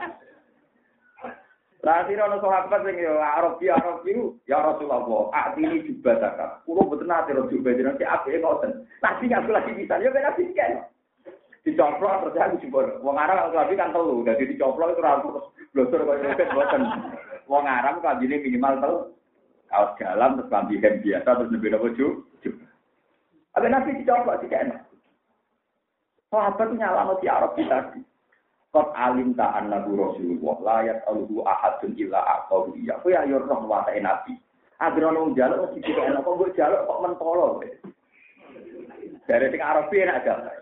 [1.86, 4.12] Lah sira ana sahabat sing yo Arabi Arabi
[4.50, 6.66] ya Rasulullah, atini juga zakat.
[6.66, 8.88] Kulo mboten nate ro juga jeneng ki apike ngoten.
[9.04, 10.88] Nabi aku lagi bisa yo ben nabi kan.
[11.68, 12.88] Dicoplok terus aku jebol.
[13.04, 16.82] Wong Arab kalau kan telu, dadi dicoplok itu ra terus blosor koyo roket mboten.
[17.44, 18.98] Wong Arab kambine minimal telu.
[19.68, 22.24] Kaos dalam terus kambi hem biasa terus nembe nopo ju.
[23.52, 24.80] Ada nabi dicoplok sih kan.
[26.32, 28.00] Sahabat nyala si Arab tadi.
[28.72, 32.96] Kot alim ta annahu Rasulullah layat alhu ahadun illa aqahu iya.
[33.04, 34.40] Ku ya yo roh wae nabi.
[34.80, 37.60] Jaluk mesti dikene kok mbok jaluk kok mentolo.
[39.28, 40.57] Dari sing Arabi enak gak.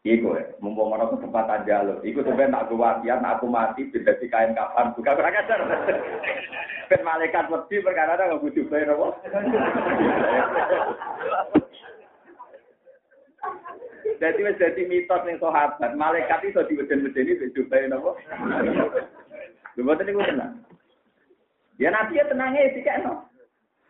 [0.00, 2.00] Iku ya, mumpung ono kesempatan jaluk.
[2.00, 5.60] Iku tuh ben tak wasiat aku mati beda si kain kapan buka kurang ajar.
[6.90, 9.14] Ben malaikat wedi perkara ada bujuk bae nopo.
[14.18, 18.16] Jadi wis dadi mitos ning sahabat, malaikat iso diweden-wedeni wis diubahe napa?
[19.78, 20.64] Lha boten niku tenang.
[21.78, 23.06] Ya nabi ya tenangnya sih kan.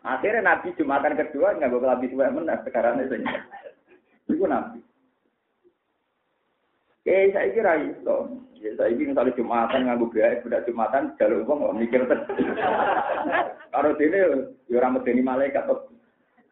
[0.05, 3.17] Akhirnya nabi jumatan kedua nggak boleh lebih tua menang sekarang itu.
[4.29, 4.90] Itu nabi.
[7.09, 8.17] Eh saya kira itu.
[8.61, 12.03] Ya saya ini misalnya jumatan nggak boleh sudah jumatan jalur uang nggak mikir.
[13.73, 14.29] Kalau sini ya
[14.77, 15.89] orang medeni malaikat atau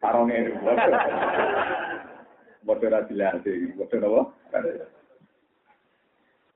[0.01, 0.49] sarongnya.
[2.65, 4.59] Bodoh radilasi, bodoh apa?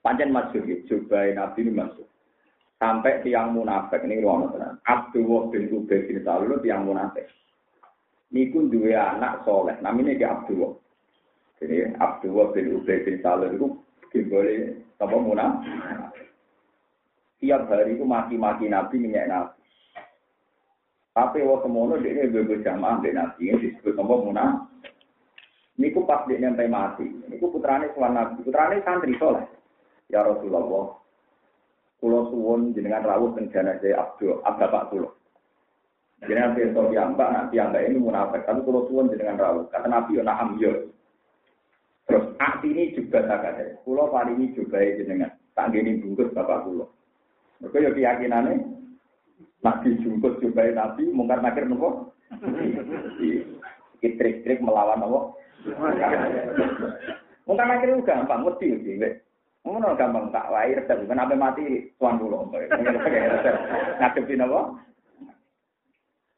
[0.04, 2.04] Pancen masuk ya, coba nabi ini masuk.
[2.76, 4.76] Sampai tiang munafik ini ruang tenan.
[4.84, 7.24] Abdullah bin Ubay bin Salul tiang munafik.
[8.36, 10.73] Niku dua anak soleh, namanya dia Abdullah.
[11.64, 13.68] Jadi Abdullah bin Ubay bin Salul itu
[14.28, 16.28] boleh apa munafik.
[17.40, 19.64] Tiap hari itu maki-maki Nabi minyak Nabi.
[21.14, 24.74] Tapi waktu semono dia bebas jamaah dengan Nabi ini disebut apa munafik.
[25.74, 27.08] Niku pas dia nyampe mati.
[27.26, 28.46] Niku putrane suwan nabi.
[28.46, 29.42] Putrane santri soleh.
[30.14, 31.02] Ya Rasulullah.
[31.98, 35.18] Kulo suwun jenengan rawuh teng jenazah Abdul Bapak kulo.
[36.24, 38.46] Jenengan pirsa piyambak, nak piyambak ini munafik.
[38.46, 39.66] Tapi kulo suwun jenengan rawuh.
[39.74, 40.93] Kata Nabi yo naham yo.
[42.44, 43.80] Akti ini juga tak ada.
[43.88, 45.32] Kulo ini juga jenengan.
[45.56, 46.92] Tak gini bungkus bapak kulo.
[47.64, 48.60] Mereka yo keyakinannya.
[49.64, 52.12] Nabi jungkus juga Nabi, mungkar nakir nopo.
[54.04, 55.40] Trik-trik melawan nopo.
[57.48, 59.00] Mungkin akhirnya gampang, mesti sih.
[59.64, 62.52] Ngono gampang tak wae resep kan apa mati tuan dulu.
[62.52, 64.76] Ngadepi napa?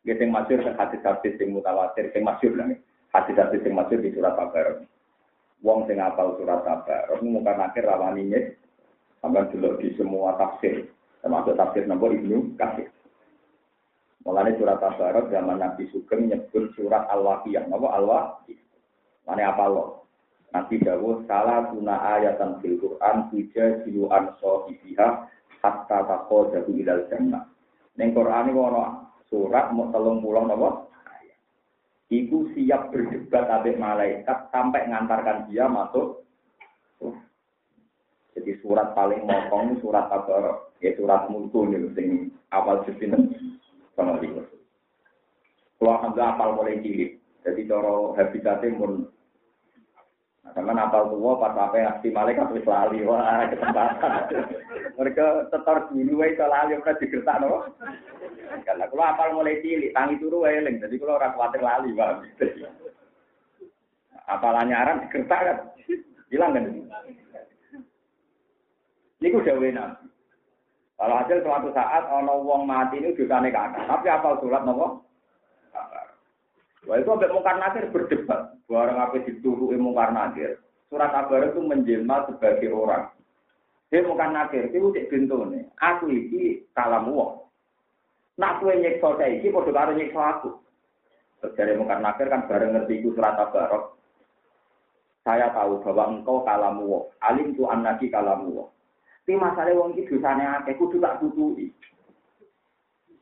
[0.06, 2.70] Gitu yang masyur hadis-hadis yang mutawatir, yang masyur lah.
[3.10, 4.86] Hadis-hadis yang masyur di surat kabar.
[5.64, 7.16] Wong sing apal surat kabar.
[7.22, 8.40] Mungkin akhir rawaninya
[9.22, 10.90] sampai dulu di semua tafsir.
[11.24, 12.92] Termasuk tafsir nomor Ibnu Kasir.
[14.26, 17.70] Mulanya surat Tabarok zaman Nabi Sugeng nyebut surat Al-Waqiyah.
[17.70, 18.66] Nama Al-Waqiyah.
[19.30, 20.06] Mana apa lo?
[20.50, 25.28] Nabi Dawud salah guna ayatan fil Quran tuja jiluan sohibiha
[25.62, 27.46] hatta tako jadu ilal jannah.
[28.00, 30.85] Neng Quran ini wono surat mau telung pulang nopo.
[32.06, 36.22] Iku siap berdebat abek malaikat sampai ngantarkan dia masuk.
[38.36, 40.70] Jadi surat paling motong surat apa?
[40.84, 43.16] Ya surat mulku nih, sing awal jepin
[43.98, 44.44] sama dia.
[45.82, 47.18] Kalau alhamdulillah apal mulai cilik.
[47.42, 48.92] Jadi cara habitatnya pun
[50.54, 54.12] sama napal tua pas apa aksi malaikat wis lali wah kesempatan.
[54.94, 57.66] Mereka tetor dulu wae iso lali ora digertak no.
[58.62, 60.78] Karena apal mulai cilik tangi turu wae eling.
[60.78, 62.30] Jadi kalau ora kuwatir lali wae.
[64.30, 65.58] Apalannya aran digertak kan.
[66.30, 66.66] Hilang kan.
[69.24, 70.06] Niku dawuhe Nabi.
[70.96, 75.04] Kalau hasil suatu saat ono wong mati ini dosane kakak, tapi apal surat nopo?
[76.86, 78.54] Wah itu sampai mungkar nakir berdebat.
[78.70, 80.62] Barang apa dituruh mungkar nakir.
[80.90, 83.10] Surat kabar itu menjelma sebagai orang.
[83.90, 85.66] Dia mungkar nakir, itu cek nih.
[85.82, 87.42] Aku ini kalam wong.
[88.38, 90.50] Nak kue nyekso saiki padha karo nyekso aku.
[91.42, 93.98] Terjadi mungkar nakir kan bareng ngerti iku surat tabarok.
[95.26, 98.70] Saya tahu bahwa engkau kalamu Alim tu anaki kalamu
[99.26, 101.18] Tapi masalah wong iki dosane akeh kudu tak.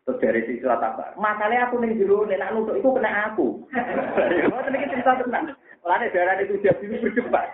[0.03, 1.15] Terus dari si surat tabar.
[1.15, 3.63] Masalahnya aku ning jero nek nutuk iku kena aku.
[4.51, 5.55] Ngoten iki cerita tenan.
[5.79, 7.47] Mulane darah itu dia dulu berdebat.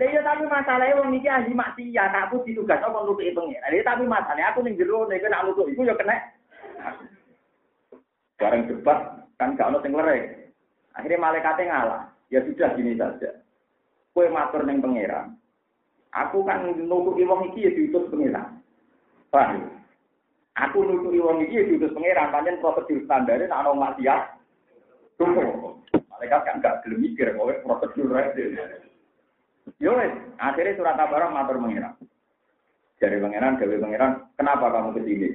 [0.00, 3.60] Lah iya tapi masalahnya wong iki ahli maksiat, aku ditugas apa nutuk pengen.
[3.60, 6.16] Lah tapi masalahnya aku ning jero nek nek nutuk iku ya kena.
[8.40, 10.24] Bareng debat kan gak ono sing lereng.
[10.96, 12.02] Akhirnya malaikatnya ngalah.
[12.32, 13.44] Ya sudah gini saja.
[14.16, 15.36] Kue matur neng pangeran.
[16.16, 18.56] Aku kan nutuki wong iki ya diutus pangeran.
[19.28, 19.79] Paham?
[20.58, 24.22] Aku nutuki wong iki ya diutus pangeran, pancen prosedur standare nek ana maksiat.
[25.14, 25.78] Tunggu.
[26.10, 28.66] Malaikat kan gak gelem mikir kowe prosedur rene.
[29.78, 29.94] Yo
[30.42, 31.94] akhirnya surat kabar matur pangeran.
[33.00, 35.28] Dari pangeran, dari pangeran, kenapa kamu ke sini?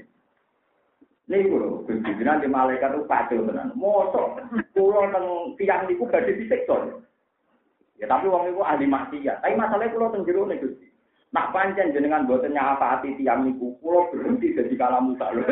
[1.26, 3.74] Niku lho, Gusti nanti malaikat itu pacul tenan.
[3.74, 4.46] Mosok
[4.78, 7.02] kula teng tiang niku badhe disiksa.
[7.98, 9.42] Ya tapi wong iku ahli maksiat.
[9.42, 10.85] Tapi masalahnya kula teng jero nek Gusti.
[11.36, 15.44] Nak pancen jenengan boten nyafaati tiang niku, kula berhenti dadi kalamu lho.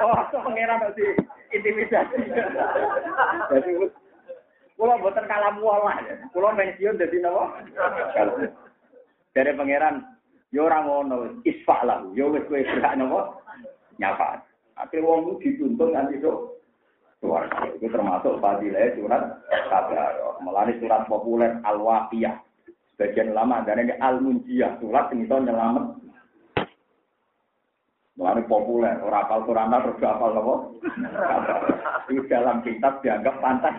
[0.00, 1.04] Oh, kok pangeran nanti
[1.52, 2.32] intimidasi.
[3.52, 3.70] Jadi
[4.78, 5.98] kula boten kalamu Allah.
[6.30, 7.66] Kula pensiun dadi napa?
[9.34, 10.06] Dari pangeran
[10.50, 12.02] Yo ora ngono, isfa lah.
[12.14, 13.38] Yo wis kowe berhak napa?
[13.98, 14.42] Nyapa.
[14.78, 16.32] Akhirnya wong dituntun nanti itu
[17.20, 17.46] keluar.
[17.76, 19.22] Itu termasuk fadilah surat
[19.68, 20.40] kabar.
[20.40, 22.40] Melani surat populer Al-Waqiyah.
[22.96, 24.80] Sebagian lama dan ini Al-Munjiyah.
[24.80, 25.84] Surat yang itu nyelamat.
[28.16, 28.96] Melani populer.
[29.04, 30.54] Orang apal Quran terus apal apa?
[32.10, 33.76] Itu dalam kitab dianggap pantas.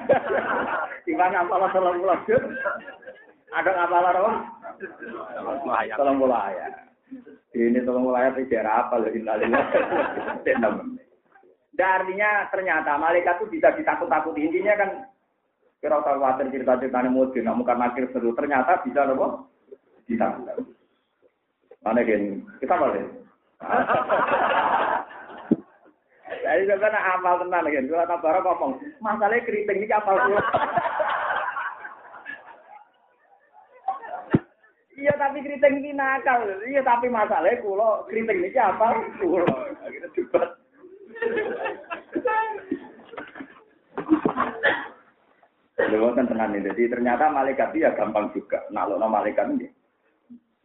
[1.03, 1.99] Gimana apal salam
[3.51, 4.31] Ada apal apa?
[5.97, 6.69] Tolong mulai ya.
[7.51, 9.11] Ini tolong mulai tidak apa loh
[11.73, 11.95] innalillah.
[12.01, 14.43] artinya ternyata malaikat itu bisa ditakut-takuti.
[14.43, 14.89] Intinya kan
[15.81, 18.35] kira khawatir cerita-ceritanya mungkin, namun karena akhir seru.
[18.35, 19.49] Ternyata bisa loh
[20.05, 20.73] ditakut-takuti.
[21.81, 22.45] Mana gini?
[22.61, 23.01] Kita boleh.
[26.41, 30.17] Jadi sebenarnya amal tenan kan, surat Tabarok ngomong, masalahnya keriting ini apal
[35.01, 36.45] Iya tapi keriting ini nakal.
[36.61, 38.93] Iya tapi masalahnya kulo keriting ini apa?
[39.17, 39.49] Kulo.
[39.81, 40.60] Akhirnya debat.
[45.91, 46.65] Lewat kan tenan ini.
[46.71, 48.63] Jadi ternyata malaikat dia gampang juga.
[48.71, 49.67] Nah, lo malaikat ini.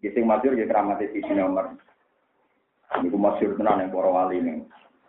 [0.01, 1.73] Gising masyur ya keramat di sini nomor.
[2.97, 4.63] Ini ku masyur tenan yang para wali ini.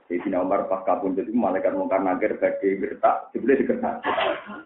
[0.08, 3.30] Di sini nomor pas kabun jadi malaikat mungkar nakir bagi gertak.
[3.32, 3.96] Sebenarnya digertak.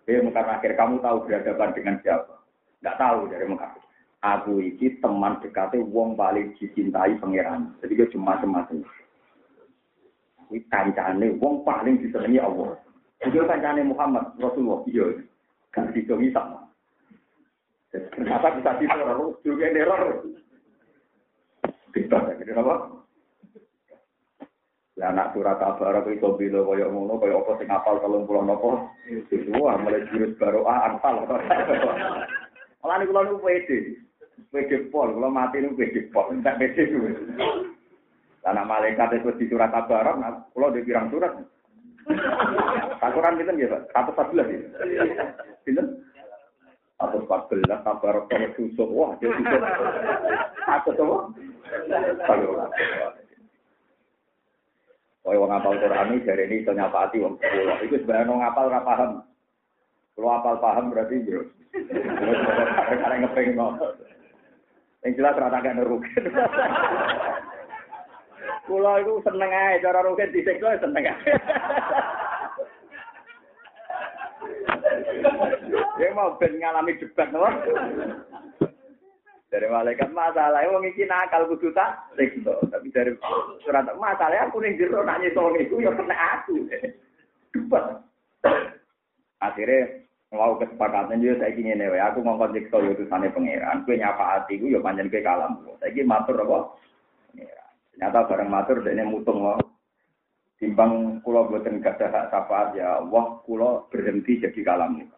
[0.08, 2.34] Eh mungkar nakir kamu tahu berhadapan dengan siapa?
[2.80, 3.82] Tidak tahu dari mungkar
[4.22, 7.74] aku iki teman dekate wong paling dicintai pangeran.
[7.82, 8.86] Jadi dia cuma macam
[10.52, 12.76] Kuwi kancane wong paling disenengi Allah.
[13.24, 15.08] Jadi kancane Muhammad Rasulullah iya.
[15.72, 16.68] Gak ditongi sama.
[17.96, 19.40] Kenapa bisa diteror?
[19.48, 20.28] Juga neror.
[21.96, 22.76] Kita gitu apa?
[25.00, 28.92] Ya anak surat kabar itu bila kaya ngono kaya apa sing apal 30 napa?
[29.56, 31.24] Wah, mulai jurus baru ah anfal.
[32.84, 33.80] Malah niku niku pede.
[34.52, 37.00] Pede pol, kalau mati itu pede pol, tidak pede itu.
[38.42, 41.38] Karena malaikat itu di surat Al-Baqarah, nah, kalau di pirang surat.
[42.98, 43.82] Takuran itu ya, Pak.
[43.94, 44.60] Satu empat belas ya.
[45.70, 45.84] Itu?
[46.98, 47.42] Satu empat
[47.86, 48.90] kabar kalau susuk.
[48.90, 49.62] Wah, dia susuk.
[50.66, 51.18] Satu apa?
[52.26, 52.46] Satu.
[55.22, 57.78] Oh, wong apal Quran ini dari ini iso nyapati wong sepuluh.
[57.86, 59.22] Itu sebenarnya wong apal paham.
[60.18, 61.46] Kalau apal paham berarti yo.
[62.90, 63.54] Karena ngepeng
[65.02, 66.14] yang jelas rata gak rugi.
[68.70, 71.14] Kulo itu seneng aja cara rugi disiksa ya seneng aja.
[75.98, 77.30] Dia mau ben ngalami debat.
[79.52, 82.56] Dari malaikat masalah, wong iki nakal kudu tak siksa.
[82.72, 83.12] Tapi dari
[83.66, 86.70] surat masalah aku ning jero nak nyesol niku ya kena aku.
[87.52, 88.00] Debat.
[89.42, 94.00] Akhirnya Mau kesepakatan juga saya ingin nih, aku ngomong di kau itu sana pangeran, kue
[94.00, 95.60] nyapa hati gue, ya panjang kue kalam.
[95.84, 96.72] Ingin matur apa?
[98.02, 99.62] Ternyata bareng matur ini mutung loh.
[100.58, 105.10] Timbang kulo buatan gak ada syafaat ya, wah kulo berhenti jadi kalam nih.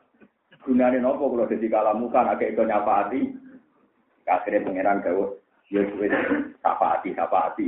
[0.67, 3.31] Gunanya nopo kulo jadi kalam kan agak itu nyapa hati.
[4.27, 5.25] Akhirnya pangeran gawe,
[5.71, 6.07] ya gue
[6.59, 7.67] syafaati, syafaati.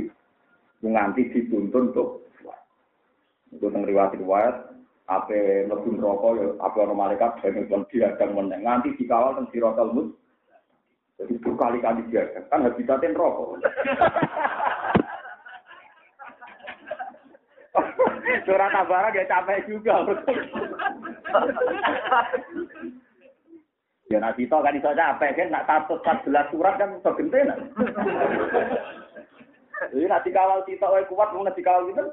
[0.84, 2.20] Nganti dituntun tuh.
[3.52, 8.98] Itu tentang riwayat-riwayat, ape mlebu neraka ya ape ana malaikat sing kon diadang meneng nganti
[8.98, 10.10] dikawal teng siratal mus
[11.16, 13.44] jadi berkali-kali diadang kan habitatnya neraka
[18.46, 20.02] Surat Tabarak ya capek juga.
[24.06, 27.70] ya nanti toh kan iso capek kan nak tatut 14 surat kan iso gentenan.
[29.92, 32.04] Jadi nanti kawal kita wae kuat mau nanti kawal kita.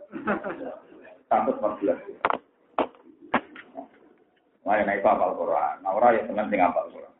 [1.29, 1.97] Tatut 14.
[4.63, 5.75] Wah, naik apa Al-Quran.
[5.83, 7.11] Nah, orang ya seneng sing apal Quran.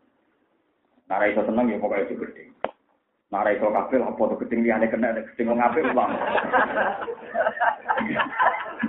[1.12, 2.44] Nah, iso seneng ya pokoknya itu gede.
[3.34, 6.14] Nah, iso kabeh apa tuh liyane kena gedeng wong apik ulang.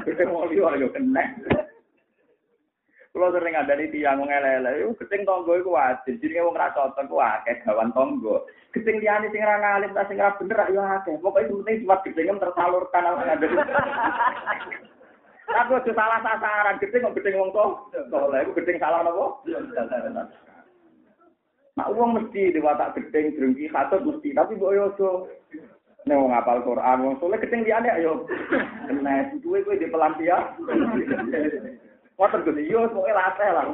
[0.05, 1.25] Gedeng wong liya yo kena.
[3.09, 6.21] Kulo sering ada di tiang ngelele, yo gedeng tonggo iku wajib.
[6.21, 8.45] Jenenge wong ra cocok ku akeh gawan tonggo.
[8.77, 11.17] Gedeng liyane sing ra ngalim ta sing ra bener yo akeh.
[11.25, 13.49] Pokoke penting cuma gedengem tersalurkan apa ada.
[15.57, 17.67] Aja salah sasaran, gedeng kok gedeng wong to.
[18.13, 19.41] Soleh iku gedeng salah napa?
[21.75, 24.31] Nah, uang mesti diwatak gedeng, drengki, katut mesti.
[24.31, 25.11] Tapi mbok yo aja
[26.05, 28.29] Nek wong apal Quran, wong soleh gedeng liyane ayo.
[28.85, 30.53] Kena duwe kowe di pelampian.
[32.15, 33.65] Ngoten Gus, yo pokoke latih lah.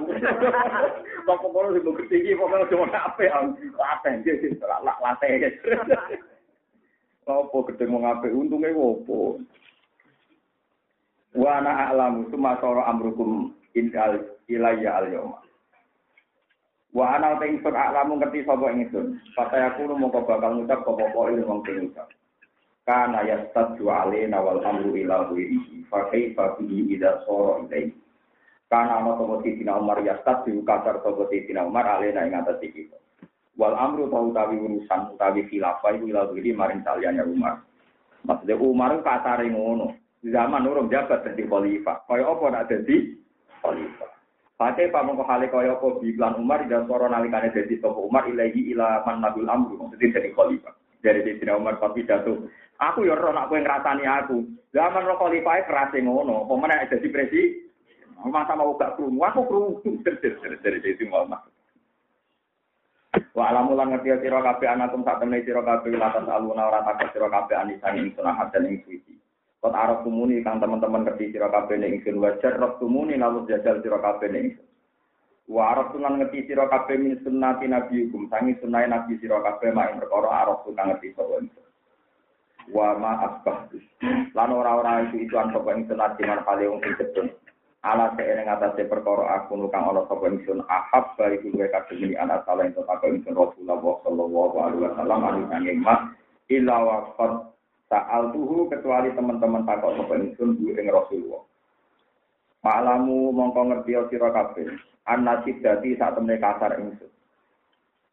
[1.26, 4.54] Kok pokoke sing gede pokoke cuma ape latih iki
[5.74, 6.22] latih.
[7.26, 9.42] Apa gede mau ngape untunge opo?
[11.34, 15.38] Wa ana a'lamu summa sara amrukum indal ilayya al yawma.
[16.90, 19.22] Wa ana ta ingsun a'lamu ngerti sapa ingsun.
[19.38, 22.10] Kata aku mongko bakal ngucap apa-apa ilmu wong sing ngucap.
[22.82, 25.86] Kana yastadju alaina wal amru ila ghairihi.
[25.86, 27.94] Fa kaifa bihi idza sara ilaihi.
[28.66, 32.58] Karena ana sapa Sidina Umar ya stad di kasar sapa Sidina Umar alena ing atas
[32.62, 32.90] iki.
[33.54, 37.62] Wal amru tau utawi urusan utawi khilafah iku ila diri maring saliyane Umar.
[38.26, 39.94] Maksudnya Umar kasare ngono.
[40.26, 42.04] Zaman urung jabat dadi khalifah.
[42.04, 43.14] Kaya apa nak dadi
[43.62, 44.19] khalifah.
[44.60, 49.00] Pakai pamongko hale kaya apa biklan Umar dan soro nalikane dadi sapa Umar ilahi ila
[49.08, 50.76] man amru maksudnya dadi khalifah.
[51.00, 52.44] Dari Sidina Umar tapi jatuh.
[52.76, 54.44] Aku ya ora nak kowe ngrasani aku.
[54.76, 56.44] Zaman ro khalifah kerase ngono.
[56.44, 57.70] Pemenang dadi presiden
[58.20, 59.80] Masa mau gak krungu, aku krungu
[60.60, 61.40] dari itu Muhammad.
[63.32, 65.00] Wa alamu lan ngerti sira kabeh anakum
[67.56, 68.04] anisan
[68.52, 69.19] dan.
[69.60, 73.84] Kot arep tumuni kang teman-teman ngerti sira kabeh ning ingsun wajar rok tumuni lalu jajal
[73.84, 74.68] sira kabeh ning ingsun.
[75.52, 79.68] Wa arep tunan ngerti sira kabeh min sunnati nabi hukum sangi sunah nabi sira kabeh
[79.76, 81.66] mak perkara arep tukang ngerti sapa ingsun.
[82.72, 83.68] Wa ma asbah.
[84.32, 87.28] Lan ora-ora itu itu an sapa ingsun ati man kale wong sing cedhek
[87.80, 92.68] ala seene ngatasi perkara aku nukang ana sapa ingsun ahab bari kuwe kadheni ana salah
[92.68, 96.12] ento tak ingsun Rasulullah sallallahu alaihi wasallam sanging mak
[96.52, 97.50] illa waqad
[97.90, 101.42] Sa'al tuhu kecuali teman-teman takok sapa ingsun ing Rasulullah.
[102.62, 104.70] Malamu mongko ngerti sira kabeh.
[105.10, 107.10] Anna sidati sak temne kasar ingsun.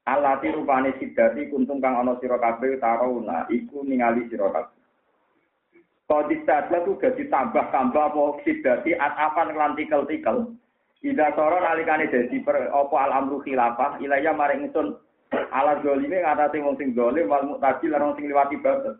[0.09, 4.82] Alati rupane sidati kuntung kang ana sira kabeh tarauna iku ningali sira kabeh.
[6.09, 10.57] Kodis tadla tuh gak ditambah-tambah apa sidati atapan kelan tikel-tikel.
[11.05, 14.97] Ida soro nalikane dadi per apa al amru khilafah ilaya maring ingsun
[15.53, 18.97] ala zalime ngatasi wong sing zalim wal muqtadi lan sing liwati batas.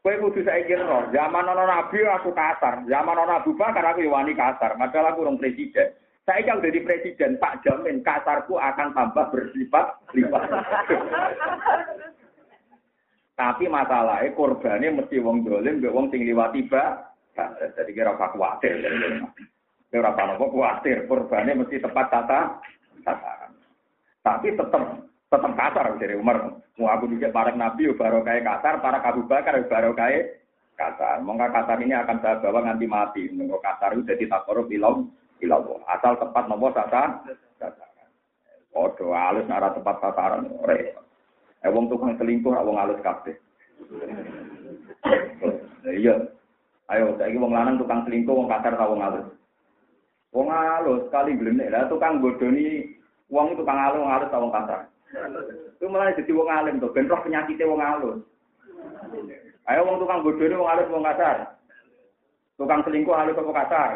[0.00, 4.32] Kowe kudu saiki roh, zaman ana nabi aku kasar, zaman ana Abu Bakar aku wani
[4.32, 5.92] kasar, padahal aku urung presiden.
[6.24, 10.42] Saya kalau jadi presiden, tak jamin kasarku akan tambah bersifat lipat.
[13.40, 17.08] Tapi masalahnya korbannya mesti wong dolim, mbek wong sing liwati ba.
[17.76, 18.84] Jadi kira apa khawatir.
[19.88, 21.08] Kira apa khawatir.
[21.08, 22.60] Korbannya mesti tepat tata
[23.00, 23.56] sasaran.
[24.20, 26.58] Tapi tetap tetap kasar dari Umar.
[26.74, 30.42] Mau aku juga para nabi baru kayak kasar, para Abu Bakar baru kayak
[30.74, 31.22] kasar.
[31.22, 33.30] Mongga kasar ini akan saya bawa nanti mati.
[33.30, 35.06] Mongga kasar itu jadi takorup ilam
[35.38, 35.62] ilam.
[35.86, 37.02] Asal tepat tata
[37.62, 38.08] sasaran.
[38.74, 40.50] Odo halus nara tepat sasaran.
[40.66, 41.06] Repot.
[41.62, 43.36] Eh wong tukang selingkuh wong alus kabeh.
[45.86, 46.16] Iya.
[46.90, 49.26] Ayo saiki wong lanang tukang selingkuh wong kasar ta wong alus.
[50.34, 52.98] Wong alus kali glenek lah tukang bodoni
[53.30, 54.90] wong tukang alus alus ta wong kasar.
[55.10, 58.18] Itu malah jadi wong alim tuh, ben roh penyakitnya wong alus.
[59.66, 61.36] Ayo wong tukang bodoni wong alus wong kasar.
[62.54, 63.90] Tukang selingkuh alus apa kasar?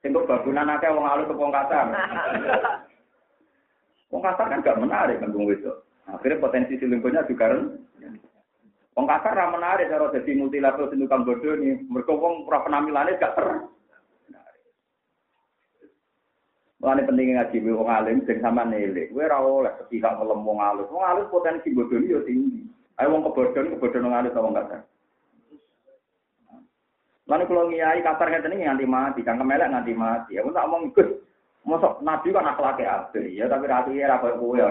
[0.00, 1.86] Singkuh babunan akeh wong apa wong kasar.
[4.08, 5.84] Wong kasar kan gak menarik kan wong wedok.
[6.08, 7.80] Akhirnya potensi selingkuhnya juga rendah.
[8.94, 11.82] Wong kasar ra menarik cara dadi multilateral sing tukang bodoh nih.
[11.90, 13.48] Mergo wong ora penampilannya gak ter.
[16.84, 19.08] Mulane penting ngaji wong alim sing sama nele.
[19.08, 20.84] Kowe ora oleh sepihak ngelem wong alim.
[20.92, 22.60] Wong alim potensi bodoh yo tinggi.
[23.00, 24.84] Ayo wong kebodohan kebodohan wong alim wong kasar.
[27.24, 30.36] Lalu kalau ngiyai kasar ngeten ini nganti mati, kang kemelek nganti mati.
[30.36, 31.24] Ya tak omong ikut
[31.64, 34.68] Mosok Nabi kan akhlaknya asli, ya tapi rati ya apa kowe ya.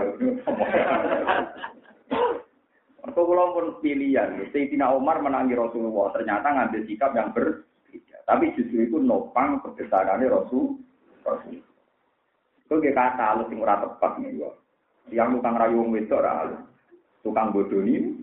[3.01, 8.17] Mereka kula pun pilihan, Sayyidina Umar menangi Rasulullah, ternyata ngambil sikap yang berbeda.
[8.29, 10.77] Tapi justru itu nopang kebesarannya Rasul.
[11.25, 11.72] Rasul.
[12.73, 14.49] Itu kayak kata halus yang ora tepat nih gua.
[15.13, 16.61] Yang tukang rayu wong wedok ora halus.
[17.21, 18.17] Tukang bodoni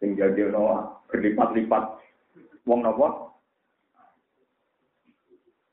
[0.00, 1.84] sing jadi no berlipat-lipat
[2.64, 3.36] wong nopo.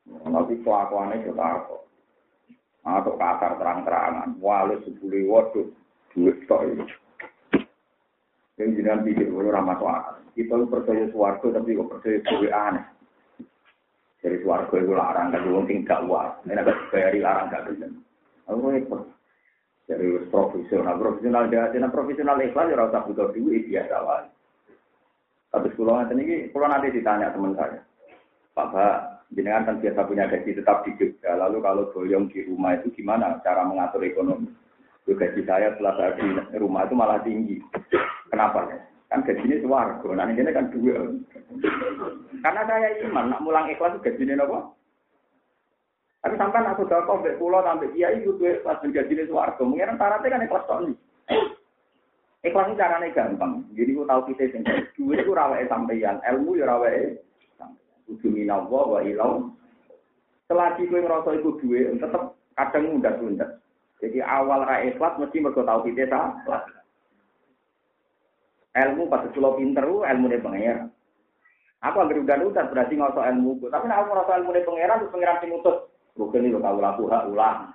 [0.03, 1.75] Tapi kelakuannya juga apa?
[2.83, 4.35] Atau kasar terang-terangan.
[4.43, 5.71] Walau sepuluh waduh.
[6.11, 6.83] Duit tok ini.
[8.59, 10.19] Yang jenengan pikir kalau ramah akal.
[10.35, 12.96] Kita percaya suwargo tapi kok percaya duit aneh.
[14.28, 16.36] Dari suwargo itu larang kan wong sing gak uas.
[16.43, 17.88] Nek gak bayari larang gak bisa.
[18.51, 19.07] Aku repot.
[19.88, 24.28] Dari profesional, profesional jahat, profesional ikhlas ya rasa butuh duit biasa wae.
[25.47, 27.80] Tapi sekolah nanti ini, kalau nanti ditanya teman saya,
[28.51, 28.95] Pak Pak,
[29.32, 33.39] jenengan kan biasa punya gaji tetap di Jogja, lalu kalau boyong di rumah itu gimana
[33.47, 34.51] cara mengatur ekonomi?
[35.07, 37.63] Itu gaji saya setelah saya di rumah itu malah tinggi.
[38.28, 38.75] Kenapa?
[39.18, 41.09] Kan gajinya suwargo, nah ini kan dua.
[42.45, 44.78] Karena saya iman, nak mulang ikhlas itu gajinya apa?
[46.22, 49.65] Tapi sampai nak sudah kau pulau sampai kiai itu dua ikhlas dan gajinya suwargo.
[49.65, 50.93] Mungkin syaratnya kan ikhlas tahun
[52.45, 53.65] Ikhlas itu caranya gampang.
[53.74, 54.61] Jadi aku tahu kita sing
[54.93, 57.18] duit itu rawai sampeyan, ilmu ya rawai
[57.57, 58.05] sampeyan.
[58.05, 59.49] Kudu minawa wa ilau.
[60.45, 63.57] Selagi kowe ngerasa iku duit, tetep kadang mudah-mudah.
[63.97, 66.76] Jadi awal ra ikhlas mesti mergo tahu kita salah.
[68.78, 70.78] Ilmu pas kula pinter ilmu ne pengen.
[71.82, 73.57] Aku anggere udah berarti ngoso ilmu.
[73.65, 75.78] Tapi nek aku ngerasa ilmu ne pangeran terus pangeran sing mutus.
[76.13, 77.73] Bukan kalau laku hak ulang.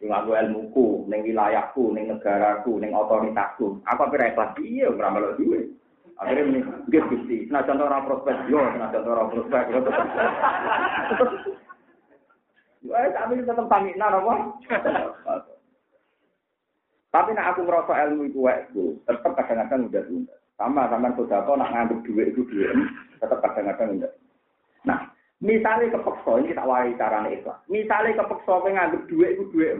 [0.00, 3.78] Sing aku ilmuku, ning wilayahku, ning negaraku, ning otoritasku.
[3.86, 5.70] Apa kira ikhlas iya ora melok duwe.
[6.18, 6.60] Akhirnya ini,
[6.90, 7.50] dia gusti.
[7.50, 9.64] Nah, contoh orang prospek, yo, nah contoh orang prospek.
[12.82, 14.58] Ya, tapi tetap pamit, nah, apa?
[17.12, 20.34] Tapi nak aku ngerasa ilmu itu itu tetap kadang-kadang udah tunda.
[20.56, 22.72] Sama sama saudara nak ngambil duit itu duit,
[23.20, 24.12] tetap kadang-kadang udah.
[24.88, 25.12] Nah,
[25.44, 27.60] misalnya kepeksa ini kita wari cara ikhlas.
[27.68, 29.76] Misalnya kepeksa ngambil duit itu duit.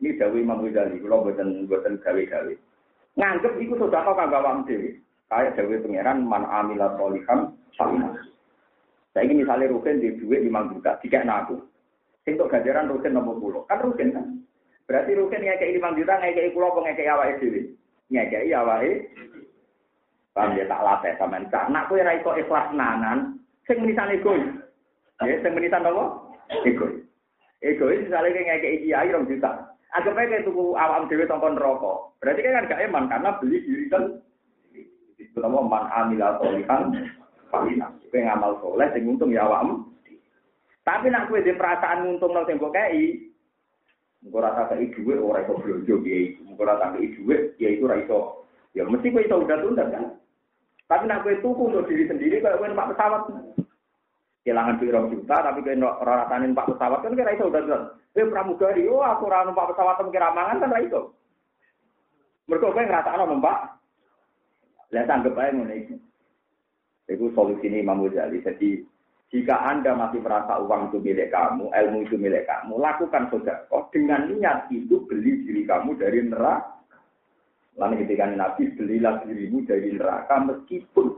[0.00, 2.54] Ini Dawi Imam Ghazali, kalau buatan buatan gawe-gawe.
[3.14, 4.98] Nganggep itu saudara kagak wam dewi.
[5.30, 8.16] Kayak Dawi Pangeran man amila solihan sama.
[9.12, 11.60] Saya ini misalnya rugen di duit lima juta, tiga aku.
[12.24, 14.26] Sing ganjaran rugen nomor pulau, kan rugen kan?
[14.92, 17.72] Berarti rugen ngekei lima juta, ngekei pulau, ngekei awal dewi.
[18.12, 18.84] Ngekei awal
[20.32, 21.68] Paham ya tak latih sama entah.
[21.68, 24.44] Nak kue raiko ikhlas nanan, sing menisan egois.
[25.20, 26.04] Ya, sing menisan apa?
[26.64, 27.04] Egois.
[27.60, 29.76] Egois misalnya kayak ngekei kiai rong juta.
[29.92, 32.16] Anggap aja kayak tuku awam dewi tompon rokok.
[32.20, 34.04] Berarti kan gak eman karena beli diri kan.
[35.20, 37.12] Itu nama man amila solihan
[37.52, 37.92] falina.
[38.08, 39.88] Kue ngamal soleh sing untung ya awam.
[40.84, 43.31] Tapi nak kue di perasaan untung nang tembok kei.
[44.22, 46.38] Mungkin rasa kei duit orang iso belanja kiai.
[46.46, 48.46] Mungkin rasa kei duit kiai itu raiso.
[48.70, 50.14] Ya mesti kue iso udah tunda kan.
[50.86, 53.22] Tapi nak kue tuku untuk diri sendiri kayak kue numpak pesawat.
[54.46, 57.78] Kehilangan duit rong juta tapi kue rasanya numpak pesawat kan kira iso udah tunda.
[58.14, 61.10] Kue pramugari, oh aku ora numpak pesawat kira mangan kan ra iso.
[62.46, 63.58] Mergo kowe ngrasakno numpak.
[64.94, 65.96] Lah anggap ae ngene iki.
[67.10, 68.44] Itu solusi ini Imam Ghazali.
[68.44, 68.86] Jadi
[69.32, 74.28] jika Anda masih merasa uang itu milik kamu, ilmu itu milik kamu, lakukan sedekah dengan
[74.28, 76.84] niat itu beli diri kamu dari neraka.
[77.80, 81.16] Lalu ketika Nabi belilah dirimu dari neraka meskipun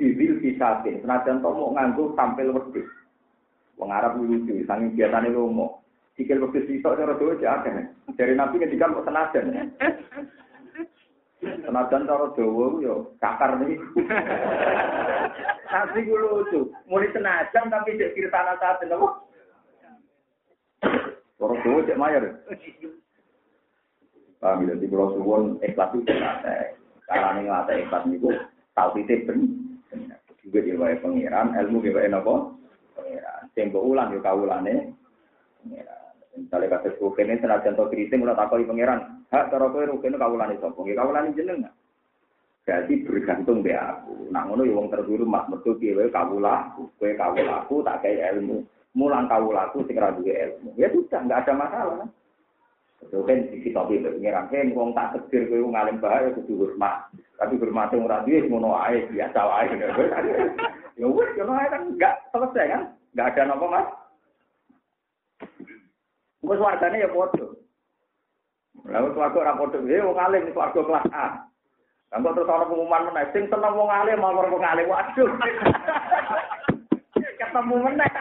[0.00, 1.04] bibil bisatin.
[1.04, 2.88] Senajan mau nganggo tampil wedhus.
[3.76, 5.84] Wong Arab lucu, saking biasane lomo.
[6.16, 7.72] Sikil wedhus iso cara dhewe akeh.
[8.16, 9.76] Dari Nabi ketika kok senajan.
[11.42, 13.74] Senajan cara Jawa yo kakar nih.
[15.66, 16.60] Nabi ku lucu.
[16.86, 19.08] Mulai senajan tapi cek kirtana saat apa?
[21.34, 22.24] Cara Jawa cek mayar.
[24.38, 26.78] Paham ya, di Pulau Suwon ikhlas itu nate.
[27.10, 28.30] Cara nih nate ikhlas itu
[28.78, 29.46] tahu titik ben.
[30.42, 32.54] Juga dia wae pangeran, ilmu dia wae nopo
[32.94, 33.50] pangeran.
[33.54, 34.94] Tempo ulang yo kawulane
[35.62, 36.10] pangeran.
[36.38, 39.21] Misalnya kata rugen ini senajan to keriting ulah takoi pangeran.
[39.32, 40.76] Hak cara kowe rugen kawulane sapa?
[40.76, 41.72] Nggih kawulane jenengan.
[42.68, 44.28] Jadi bergantung be aku.
[44.28, 48.60] Nah ngono ya wong terguru mak metu piye wae kawulaku, kowe kawulaku tak kei ilmu.
[48.92, 50.76] Mulang kawulaku sing ra duwe ilmu.
[50.76, 51.96] Ya sudah enggak ada masalah.
[52.04, 52.08] Kan?
[53.08, 54.52] Rugen dikitopi be pangeran.
[54.52, 57.08] Hei wong tak tegir kowe ngalim bahaya kudu hormat.
[57.40, 59.66] Tapi hormate ora duwe ngono ae biasa wae.
[61.00, 62.82] Ya wis ngono ae kan enggak selesai kan?
[63.16, 63.88] Enggak ada napa Mas?
[66.44, 67.61] Engko swargane ya padha.
[68.82, 71.26] Lalu swarga ora padha, eh wong alim swarga kelas A.
[72.12, 74.90] Engko terus ana pengumuman meneh, sing seneng wong alim mau wong alim.
[74.90, 75.30] Waduh.
[77.40, 78.10] Ketemu meneh.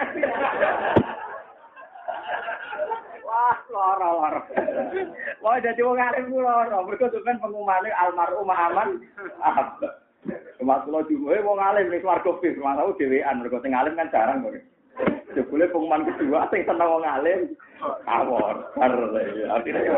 [3.27, 4.41] Wah, lara-lara.
[5.39, 6.77] Wah, jadi wong alim ku lara.
[6.85, 9.01] Mergo kan pengumumane almarhum aman.
[10.61, 14.45] Mas kula dhewe wong alim nek warga bis, malah dhewean mergo sing alim kan jarang
[14.45, 14.61] kok.
[15.31, 17.55] Jebule pengumuman kedua sing seneng wong alim
[18.03, 18.67] awor.
[18.75, 19.95] Akhirnya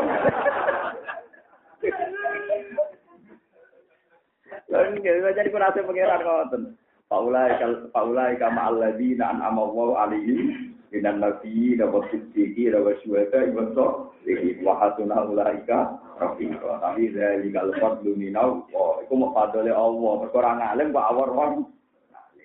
[4.69, 6.63] Lalu nggak jadi kurang pengiran ngoten.
[7.09, 13.69] Paulai kal paulai kama alladzina an'ama Allahu alaihim minan nabiyyi wa siddiqi wa syuhada wa
[13.73, 16.81] sholihin wa hasuna ulaika rafiqa.
[16.81, 18.65] Tapi dari kalau fadlu minau,
[19.01, 20.13] itu mau fadlile Allah.
[20.25, 21.53] Perkara ngalim kok awor wong.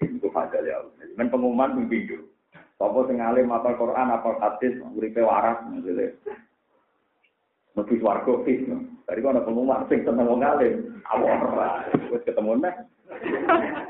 [0.05, 0.93] Itu fadlile Allah.
[1.17, 2.28] Men pengumuman ping
[2.79, 6.15] Apa sing alim apa Quran apa hadis uripe waras ngene.
[7.75, 8.63] Mesti swarga fis.
[9.09, 11.03] Dari kono pengumuman sing seneng wong alim.
[11.11, 11.59] Awor.
[12.15, 12.87] Wis ketemu nek.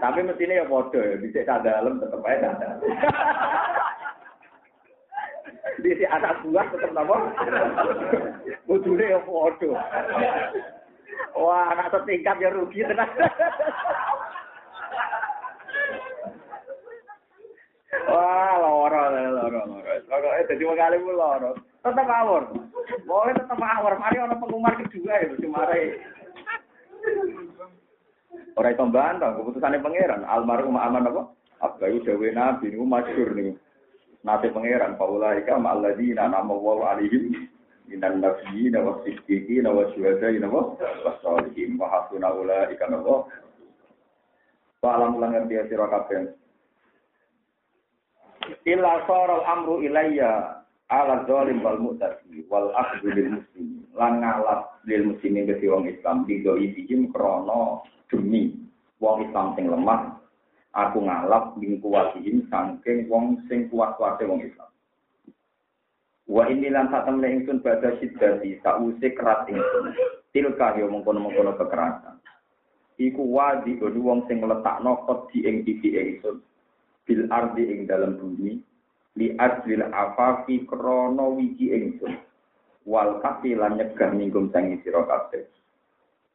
[0.01, 2.55] Tapi mestine ya padha ya, bisa tak dalem tetep ae tak
[5.79, 7.31] di si anak buah tetap nama
[8.67, 9.79] bujune ya foto
[11.39, 13.07] wah anak setingkat ya rugi tenan
[18.09, 20.29] wah loro loro loro loro.
[20.37, 21.51] Eh jadi mengali pun loro.
[21.81, 22.43] Tetap awor.
[23.09, 23.97] Boleh tetap awor.
[23.97, 25.63] Mari orang pengumuman kedua ya cuma
[28.59, 30.27] Orang itu bantah, keputusannya pangeran.
[30.27, 31.31] Almarhum aman apa?
[31.63, 33.55] Abgayu Dewi Nabi, ini masyur nih.
[34.27, 37.47] Nate pangeran paulaika ma'alladina nama wa alihim
[37.87, 40.75] minan nabiyyin wa siddiqin wa syuhadain wa
[41.07, 43.31] wasalihin wa hasuna ulaika nawa
[44.83, 46.35] Wa alam lan ngerti sira kabeh
[48.65, 55.13] Illa sara amru ilayya ala zalim wal mu'tasi wal akhdhu lil muslimin lan ngalap lil
[55.13, 58.57] muslimin ke wong Islam digo ibihim krana demi
[58.97, 60.17] wong Islam sing lemah
[60.73, 64.71] aku ngalap ning kuwatihim saking wong sing kuat-kuate wong Islam.
[66.29, 69.97] Wa ini lan satem ingsun badha siddati sause kerat ingsun.
[70.29, 72.21] Tilka yo mengkono-mengkono kekerasan.
[73.01, 76.45] Iku wadi wong sing ngletakno kot di ing pipi ingsun.
[77.09, 78.61] Bil ardi ing dalam bumi
[79.17, 82.13] li ajlil afafi krono wiji ingsun.
[82.85, 85.49] Wal kafi lan nyegah minggum sangi sira kabeh.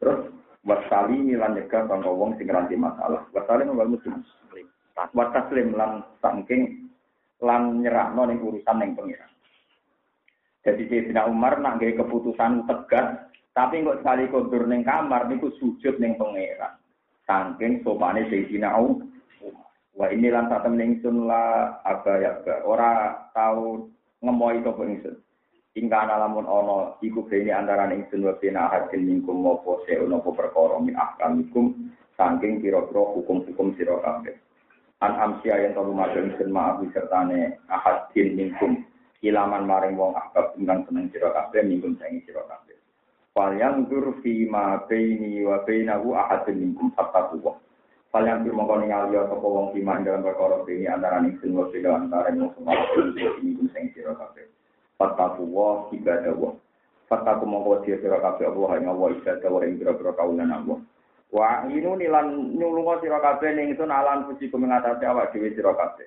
[0.01, 0.34] Terus
[0.65, 3.21] wasali lan nyegah kanggo wong sing ngeranti masalah.
[3.30, 4.26] Wasali wal muslim.
[5.13, 6.89] Wataslim lan saking
[7.41, 9.30] lan nyerahno ning urusan ning pengiran.
[10.63, 15.99] Jadi Sayyidina Umar nak gawe keputusan tegas, tapi kok sekali kondur ning kamar niku sujud
[15.99, 16.80] ning pengiran.
[17.30, 19.13] Saking sopane Sayyidina Umar.
[19.93, 22.31] Wah ini lan satem ningsun la apa ya
[22.65, 23.85] ora tau
[24.25, 25.15] ngemoi to ingsun.
[25.73, 30.81] Ingka lamun ono iku bene antara ingsun wa bena hadin mingkum mopo se ono perkara
[30.81, 34.33] min ahkamikum saking pira-pira hukum-hukum sira kabeh.
[35.01, 38.81] An amsia yang tahu magang ingsun ma'abu sertane ahadin mingkum
[39.21, 42.77] ilaman maring wong ahbab ingkang seneng sira kabeh mingkum saing sira kabeh.
[43.33, 47.45] Fal yang dur fi ma baini wa bainahu ahadin mingkum fattaku.
[48.14, 52.30] Fal yang dur mongko ningali sapa wong fi dalam perkara ini antara ingsun wa antara
[52.30, 52.53] wong
[53.18, 54.45] sing mingkum saing sira kabeh.
[55.01, 56.53] Fataku wa ibadah wa.
[57.09, 60.78] Fataku mongko sira kabeh Allah ing Allah ibadah wa ing pira-pira kaulan Allah.
[61.34, 66.05] Wa inu nilan nyulunga sira kabeh ning sun alam suci kumengatasi awak dhewe sira kabeh.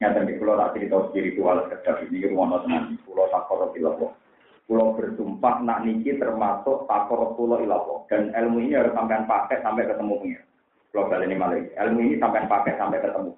[0.00, 4.16] Nyata di pulau tak cerita spiritual sekedar ini rumah tenan pulau takor ilawo.
[4.64, 9.84] Pulau bersumpah nak niki termasuk takor pulau ilawo dan ilmu ini harus sampai pakai sampai
[9.84, 10.44] ketemu pengen.
[10.92, 13.32] Kali ini malah ilmu ini sampai pakai sampai ketemu.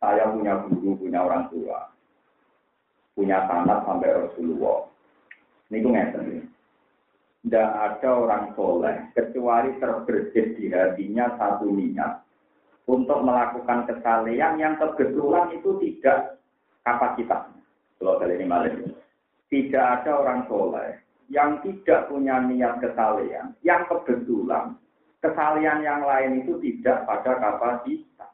[0.00, 1.92] Saya punya guru, punya orang tua,
[3.12, 4.88] punya tanah sampai Rasulullah.
[5.68, 6.36] Ini gue ngerti.
[7.44, 12.24] Tidak ada orang soleh kecuali terbersit di hatinya satu niat
[12.88, 16.40] untuk melakukan kesalehan yang kebetulan itu tidak
[16.82, 17.52] kapasitas.
[18.00, 18.96] Kalau kali ini malam
[19.52, 20.96] tidak ada orang soleh
[21.28, 24.76] yang tidak punya niat kesalehan yang kebetulan
[25.18, 28.30] kesalehan yang lain itu tidak pada kapasitas.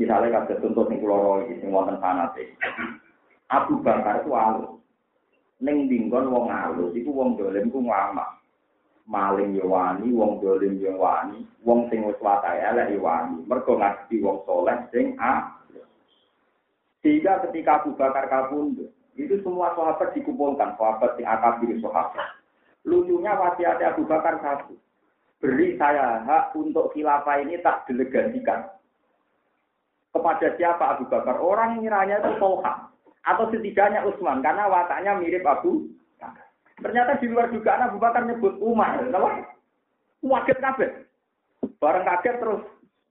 [0.00, 2.00] Misalnya kalau contoh sing kulo iki sing wonten.
[3.52, 4.80] Abu Bakar itu alus.
[5.60, 8.40] Ning dinggon wong alus iku wong dolim ku ngamak.
[9.10, 13.42] Maling yo wani, wong dolim yo wani, wong sing wis wayahe elek yo wani.
[13.44, 15.60] Wong soleh sing a.
[17.00, 22.39] Sehingga ketika Abu Bakar kabundut, itu semua sahabat dikumpulkan, sahabat sing akabir sahabat.
[22.88, 24.76] Lucunya wasiatnya Abu Bakar satu.
[25.40, 28.68] Beri saya hak untuk khilafah ini tak delegasikan
[30.12, 31.40] kepada siapa Abu Bakar?
[31.40, 32.92] Orang ngiranya itu Tolha.
[33.24, 34.40] Atau setidaknya Utsman.
[34.40, 35.88] Karena wataknya mirip Abu.
[36.80, 38.96] Ternyata di luar dugaan Abu Bakar nyebut Umar.
[39.00, 39.44] Kenapa?
[40.24, 40.90] Waget kabeh.
[41.80, 42.62] Bareng kaget terus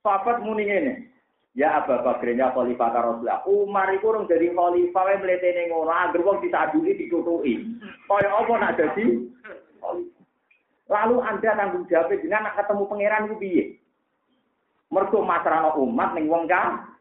[0.01, 0.93] sahabat muni ini.
[1.59, 3.43] Ya Abu Bakrnya khalifah Rasulullah.
[3.43, 5.91] Umar itu orang jadi khalifah yang mletene ngono.
[5.91, 7.67] Agar wong disaduli ditutuki.
[8.07, 9.27] Kaya apa nak jadi
[10.89, 13.65] Lalu Anda tanggung jawab dengan nak ketemu pangeran itu piye?
[14.89, 16.97] Mergo umat ning wong kan.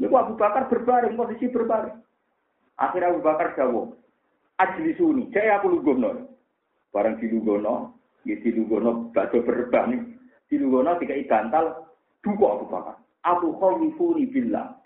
[0.00, 2.00] Niku Abu Bakar berbaring, posisi berbaring.
[2.80, 3.92] Akhirnya Abu Bakar jawab,
[4.56, 6.32] Ajli suni, saya aku lugono.
[6.88, 10.00] Barang dilunggono, ya dilunggono, bakso berbah nih.
[10.48, 11.89] Dilunggono tiga bantal,
[12.24, 12.96] duka Abu Bakar.
[13.24, 14.80] Aku khawifuni billah.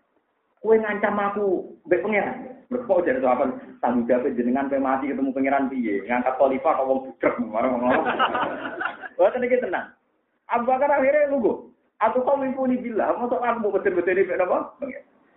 [0.58, 2.54] Kue ngancam aku, mbek pangeran.
[2.72, 3.44] Mereka jadi apa?
[3.84, 6.00] Tanggung jawab jenengan pe mati ketemu pangeran piye?
[6.08, 8.00] Ngangkat khalifah kok wong budek marang ngono.
[9.20, 9.86] Wah tenan tenang.
[10.48, 11.70] Abu Bakar akhirnya nunggu.
[12.02, 14.76] Aku kau mimpuni bila, masuk aku mau betul-betul ini apa?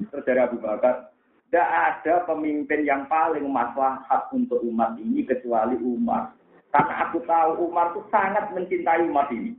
[0.10, 1.14] Terus dari Abu Bakar,
[1.48, 6.34] tidak ada pemimpin yang paling maslahat untuk umat ini kecuali Umar.
[6.74, 9.56] Karena aku tahu Umar itu sangat mencintai umat ini.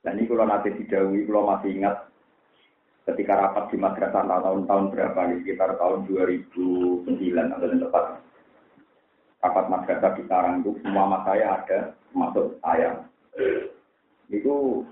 [0.00, 2.08] Dan ini kalau nanti didawi, kalau masih ingat
[3.04, 7.04] ketika rapat di madrasah tahun-tahun berapa nih, sekitar tahun 2009
[7.52, 8.04] atau tepat.
[9.40, 11.78] Rapat madrasah di Sarang itu semua saya ada,
[12.12, 12.90] termasuk saya.
[14.32, 14.84] Itu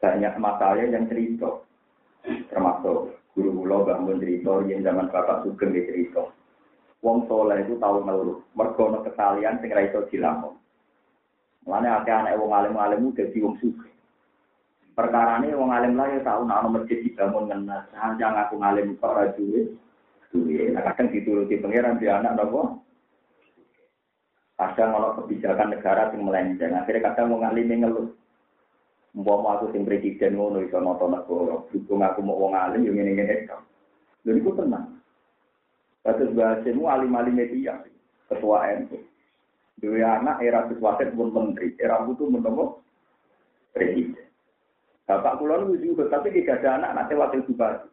[0.00, 1.60] banyak masalah yang cerita.
[2.52, 6.28] Termasuk guru guru bangun cerita yang zaman bapak sugeng di cerita.
[7.04, 8.40] Wong soleh itu tahu ngeluh.
[8.56, 10.56] Mergono kesalian sing ra iso dilampung
[11.66, 13.90] Mulane akeh anak wong alim-alim dadi wong sugih.
[14.96, 19.12] Perkara ini wong alim lah ya tahu nak masjid dibangun ngenas, hanya ngaku ngalim kok
[19.12, 19.76] ora duwe.
[20.32, 22.80] Duwe, nah kadang dituruti pangeran di anak nopo
[24.56, 26.72] Kadang ono kebijakan negara yang melenceng.
[26.72, 28.08] Akhirnya kadang mau ngalimi ngeluh.
[29.12, 31.60] Mbak aku sing presiden ngono iso nonton negara.
[31.68, 33.60] Dukung aku mau wong alim yo ngene ngene tok.
[34.24, 34.96] Lha niku tenang.
[36.00, 37.82] Kados bahasemu alim-alim media,
[38.32, 38.96] ketua NU.
[39.76, 42.80] Dua anak era sesuatu pun menteri, era butuh menemu
[43.76, 44.24] presiden.
[45.04, 47.88] Bapak kulon juga, tapi tidak ada anak nanti wakil bupati.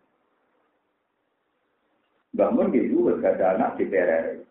[2.33, 4.41] Bangun gitu, gak ada anak di PRR.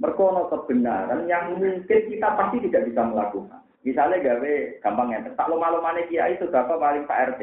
[0.00, 3.60] Merkono kebenaran yang mungkin kita pasti tidak bisa melakukan.
[3.84, 7.42] Misalnya gawe gampang ya, tak lo malu mana kiai itu berapa paling Pak RT.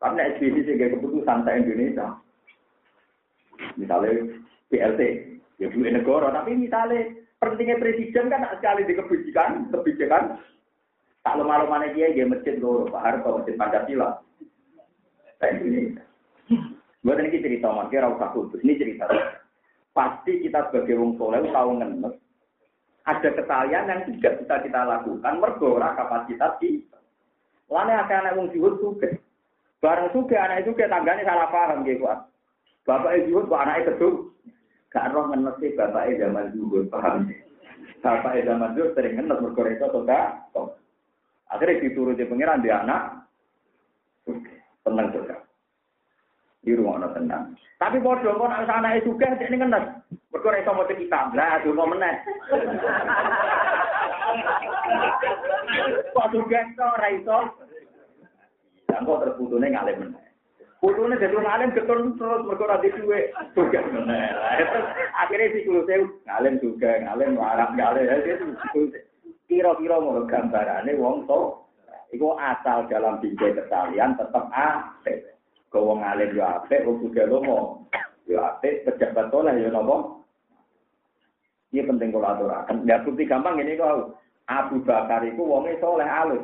[0.00, 2.16] Karena SBC sih keputusan tak Indonesia.
[3.76, 4.36] Misalnya
[4.72, 5.00] PLT,
[5.60, 6.28] ya dua negara.
[6.32, 10.38] Tapi misalnya pentingnya presiden kan sekali di kebijakan, kebijakan.
[11.20, 14.24] Tak mana kiai dia masjid loro, Pak Harto masjid Pancasila.
[15.36, 16.04] Tak Indonesia.
[17.00, 18.60] Buat ini cerita, makanya rasa khusus.
[18.60, 19.04] Ini cerita
[19.90, 22.14] pasti kita sebagai wong soleh tahu ngenes
[23.08, 26.98] ada kesalahan yang tidak bisa kita lakukan mergora kapasitas kita.
[27.66, 29.08] Lalu akan anak wong juhud juga.
[29.80, 32.04] Barang juga anak itu kita tanggane salah paham gitu.
[32.84, 34.36] Bapak juhud kok anaknya betul.
[34.90, 37.30] Gak roh ngenes sih bapak zaman juhud paham.
[38.02, 40.28] Bapak zaman juhud sering ngenes itu atau enggak.
[41.50, 43.26] Akhirnya dituruti pengiran di anak.
[44.82, 45.50] Tenang juga
[46.60, 47.56] di rumah no tenang.
[47.80, 49.84] Tapi bodoh kok nak sana itu juga ini ngenes.
[50.30, 51.32] Mergo iso maca kitab.
[51.32, 52.14] Lah donga meneh.
[56.12, 57.38] Kok juga to ora iso.
[58.86, 60.29] Dan kok terputune ngalim meneh.
[60.80, 64.32] Putune dadi ngalim getun terus mergo ora duwe juga meneh.
[65.12, 68.56] Akhirnya si kulo sewu ngalim juga ngalim larang ngalim.
[69.44, 71.60] Kira-kira mau gambarane wong to
[72.16, 74.96] iku asal dalam bingkai kesalian tetap A.
[75.68, 77.84] Kau wong alim yo apik, wong sugih lomo.
[78.24, 80.24] Yo apik, pejabat soleh yo nopo?
[81.70, 82.88] Ini penting kalau aturakan.
[82.88, 84.16] Ya bukti gampang ini kau.
[84.50, 86.42] Abu Bakar itu wongnya soleh alus.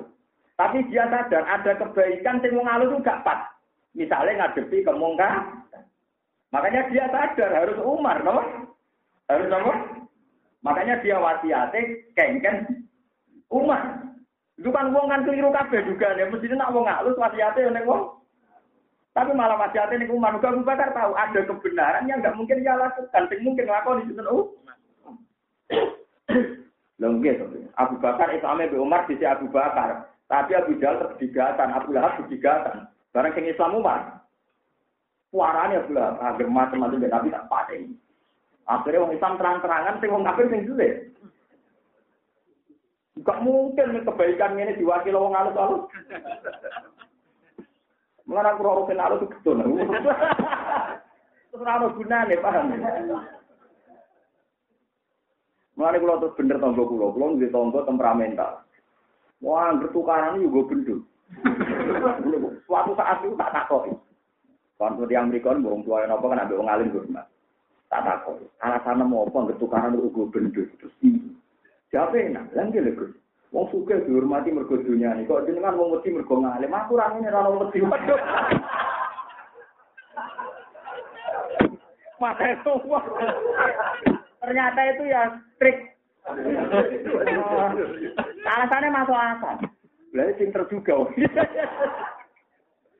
[0.54, 3.55] Tapi dia sadar ada kebaikan sing wong alus itu gak pas.
[3.96, 5.64] Misalnya ngadepi kemungkar.
[6.52, 8.38] Makanya dia sadar harus Umar, no?
[9.26, 9.74] Harus apa?
[10.62, 11.80] Makanya dia wasiatnya
[12.12, 12.56] kengken
[13.48, 14.04] Umar.
[14.60, 16.28] Itu kan wong kan keliru kabeh juga ya.
[16.28, 18.16] Mestinya nak wong alus wasiatnya yang wong
[19.16, 23.32] tapi malah ada nih Umar Abu Bakar tahu ada kebenaran yang nggak mungkin dia lakukan,
[23.32, 24.22] yang mungkin lakukan di situ.
[24.28, 24.52] Oh,
[27.00, 27.32] Lengge,
[27.80, 32.92] Abu Bakar Islamnya Abu Umar di Abu Bakar, tapi Abu Jahal terdigatan, Abu Lahab terdigatan.
[33.16, 34.28] Barang yang Islam Umar,
[35.32, 37.88] suaranya Lahab, agar macam-macam tapi tak pakai.
[38.68, 41.16] Akhirnya orang Islam terang-terangan, sing orang kafir sing sulit.
[43.24, 45.88] Gak mungkin kebaikan ini diwakili orang alus-alus.
[48.28, 49.64] Mengenai aku roh kenal itu betul.
[49.64, 52.68] Terus rano guna nih paham.
[55.72, 58.60] Mengenai kulo terus bener tonggo kulo, kulo nggak tonggo temperamental.
[59.40, 61.00] Wah, bertukaran juga bener.
[62.66, 63.94] Suatu saat itu tak takoi.
[64.76, 67.04] Seperti yang mereka burung tua yang apa kan ambil ngalim gue
[67.86, 68.44] Tak takoi.
[68.60, 70.66] Alasannya mau apa bertukaran itu gue bener.
[70.76, 70.94] Terus
[71.88, 73.06] siapa yang lagi lagi.
[73.54, 75.24] Wong suka dihormati mergo dunia ini.
[75.24, 77.78] Kok jenengan wong wedi mergo ngalim, aku ra ngene ra wedi.
[77.80, 78.20] Waduh.
[82.20, 83.00] Mate semua.
[84.42, 85.22] Ternyata itu ya
[85.62, 85.78] trik.
[88.50, 89.56] Alasannya masuk akal.
[90.16, 91.12] Lah pinter juga.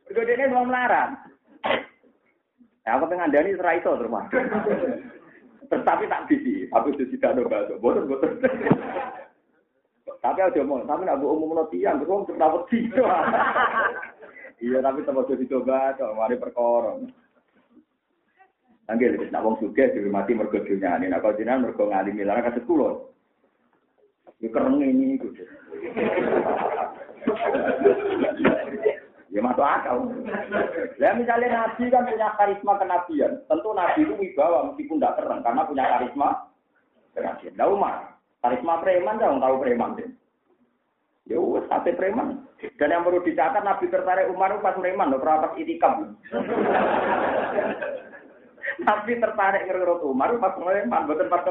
[0.05, 1.17] Mergo dene mau melarang.
[2.85, 4.13] Ya, aku pengen dani serai itu terus
[5.73, 7.75] Tetapi tak bisi, aku sudah tidak ada bahasa.
[7.83, 8.39] Boten, boten.
[10.23, 13.03] Tapi aja mau, tapi nak bu umum tiang, terus untuk dapat tiga.
[14.63, 17.03] Iya, tapi sama sudah dicoba, coba mari perkara.
[18.87, 21.11] Angger wis nak wong sugih dihormati mergo dunyane.
[21.11, 23.03] Nek kok jenengan mergo ngalimi lara kados kula.
[24.39, 25.35] Ya kereng ini iku.
[29.35, 30.09] Ya masuk akal.
[30.97, 33.45] Ya misalnya Nabi kan punya karisma kenabian.
[33.45, 36.29] Tentu Nabi itu wibawa meskipun tidak keren karena punya karisma
[37.13, 37.53] kenabian.
[37.59, 37.97] Nah Umar,
[38.41, 40.09] karisma preman jangan tahu preman deh.
[41.27, 42.47] Ya wes sate preman.
[42.81, 46.17] Dan yang perlu dicatat Nabi tertarik Umar pas preman loh, pas itikam.
[48.81, 51.45] Nabi tertarik ngerut Umar pas preman, bukan pas.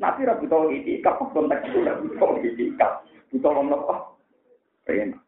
[0.00, 3.02] Nabi rabu tahu itikam, konteks itu rabu tahu itikam.
[3.32, 3.94] Ngomong apa?
[4.84, 5.18] Preman.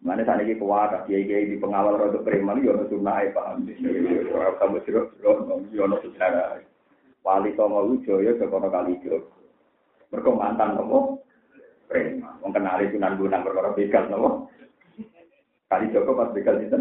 [0.00, 3.68] Mana saat ini kuat, kiai kiai di pengawal rodo preman, yono sunnah paham.
[3.68, 5.12] Kamu jeruk,
[5.76, 6.56] yono sejarah.
[7.20, 9.28] Wali Songo Wijoyo, Jokono Kali Jogo.
[10.08, 11.20] Mereka mantan kamu
[11.84, 12.32] preman.
[12.40, 14.48] Wong kenali Sunan Gunung perkara begal nopo.
[15.68, 16.80] Kali Joko pas begal itu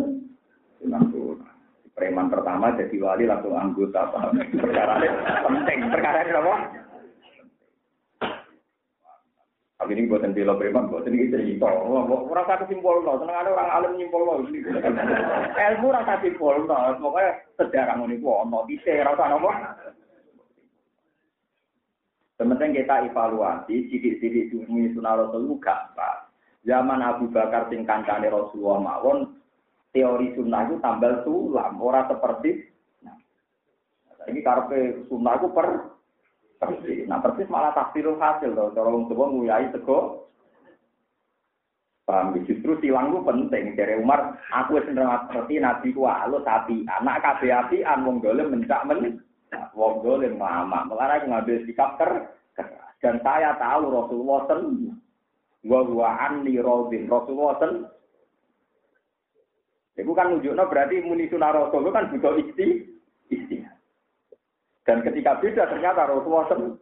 [0.80, 1.44] Sunan Gunung.
[1.92, 4.40] Preman pertama jadi wali langsung anggota paham.
[4.40, 5.04] Perkara
[5.44, 5.80] penting.
[5.92, 6.56] Perkara ini apa?
[9.80, 11.72] Tapi ini buatan bela preman, buatan ini cerita.
[11.72, 14.44] Orang kata simpul no, seneng ada orang alim nyimpul no.
[15.72, 19.48] Ilmu rasa simpul no, pokoknya sejarah ini wono, isi rasa nopo.
[22.36, 26.28] Sementing kita evaluasi, sidik-sidik sunyi sunnah rasul itu gampang.
[26.68, 29.40] Zaman Abu Bakar sing kancane Rasulullah mawon,
[29.96, 32.68] teori sunnah itu tambal sulam, ora seperti
[33.04, 33.16] nah,
[34.28, 35.99] ini karpe sunnah itu per
[36.60, 37.08] persis.
[37.08, 38.70] Nah persis malah tafsirul hasil loh.
[38.76, 40.28] Cara wong tua nguyai tego.
[42.04, 43.78] Paham justru silang itu penting.
[43.78, 46.84] Dari Umar, aku wis ngerti nabi ku alus api.
[46.90, 49.24] Anak kabeh api an wong dolim mencak men.
[49.74, 50.86] Wong dolim mama.
[50.90, 52.34] Melarang ngambil sikap ter
[53.00, 54.92] dan saya tahu Rasulullah sen
[55.64, 57.74] wa wa anni radin Rasulullah sen
[60.00, 62.68] Itu kan nunjuknya berarti muni sunah Rasul itu kan butuh isti,
[63.36, 63.60] isti.
[64.90, 66.74] Dan ketika beda ternyata Rasulullah sen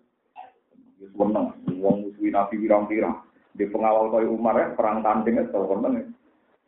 [1.12, 1.52] seneng
[1.84, 3.20] wong musuhi Nabi wirang-wirang
[3.52, 6.16] di pengawal kaya Umar ya perang tanding itu seneng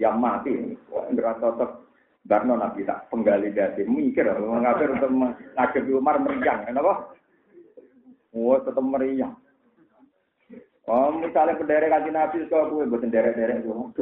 [0.04, 1.88] yang mati wah enggak cocok
[2.28, 7.16] Barno Nabi tak penggali dasi mikir mengapa untuk ngadepi Umar meriang kenapa?
[8.36, 9.40] Wah tetap meriang.
[10.90, 14.02] Oh, misalnya penderek kaji Nabi, so aku buat derek-derek itu.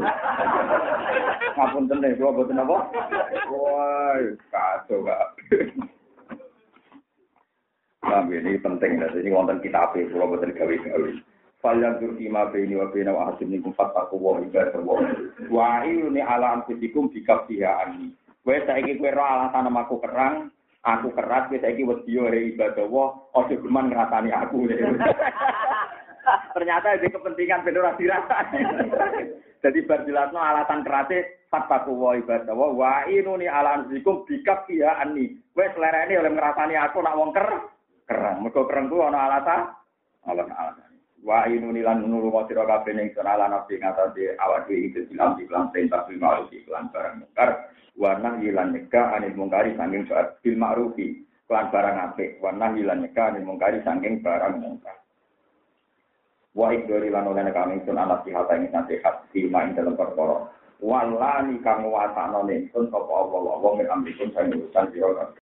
[1.60, 2.78] Ngapun tenang, gua buat apa?
[3.52, 4.16] Wah,
[4.48, 5.04] kacau
[8.08, 8.26] gak.
[8.26, 11.12] Nah, ini penting, nah, ini wonten kitab itu, kalau buat gawe-gawe.
[11.58, 15.01] Falyang turki ma bini wa bina wa hasim nikum fataku wa ibadah wa.
[15.49, 18.14] Wa ini ala anfusikum bikab ani.
[18.45, 20.53] Kue saiki kue roh alasan aku kerang,
[20.86, 24.70] aku keras, kue saiki wadiyo he ibadah wa, ojo geman ngerasani aku.
[26.53, 28.62] Ternyata itu kepentingan benar dirasani.
[29.58, 35.41] Jadi berjelasno alatan kerasnya fataku wa ibadah wa wa ini ala anfusikum bikab ani.
[35.58, 37.49] Kue selera ini oleh ngerasani aku nak wong ker
[38.08, 38.41] kerang.
[38.41, 39.62] Mergo kerang ku ana alasan,
[40.24, 40.91] alasan alasan.
[41.28, 45.36] Wa inuni lan nulu wa sira kabeh ning ala nabi ngatasi awak dhewe iki silam
[45.36, 47.49] iklan perintah bil ma'ruf iklan barang mungkar.
[47.99, 51.08] Wa nahyi lan anil mungkari saking bil ma'rufi.
[51.51, 52.39] Lan barang apik.
[52.39, 54.95] Wa nahyi lan anil mungkari saking barang mungkar.
[56.55, 60.47] Wa ikdori lan oleh kami sun anak sihat ing nasihat di main dalam perkara.
[60.80, 63.58] Walani kang wasana ning sun sapa Allah.
[63.58, 65.34] Wa min amrikum sang urusan sira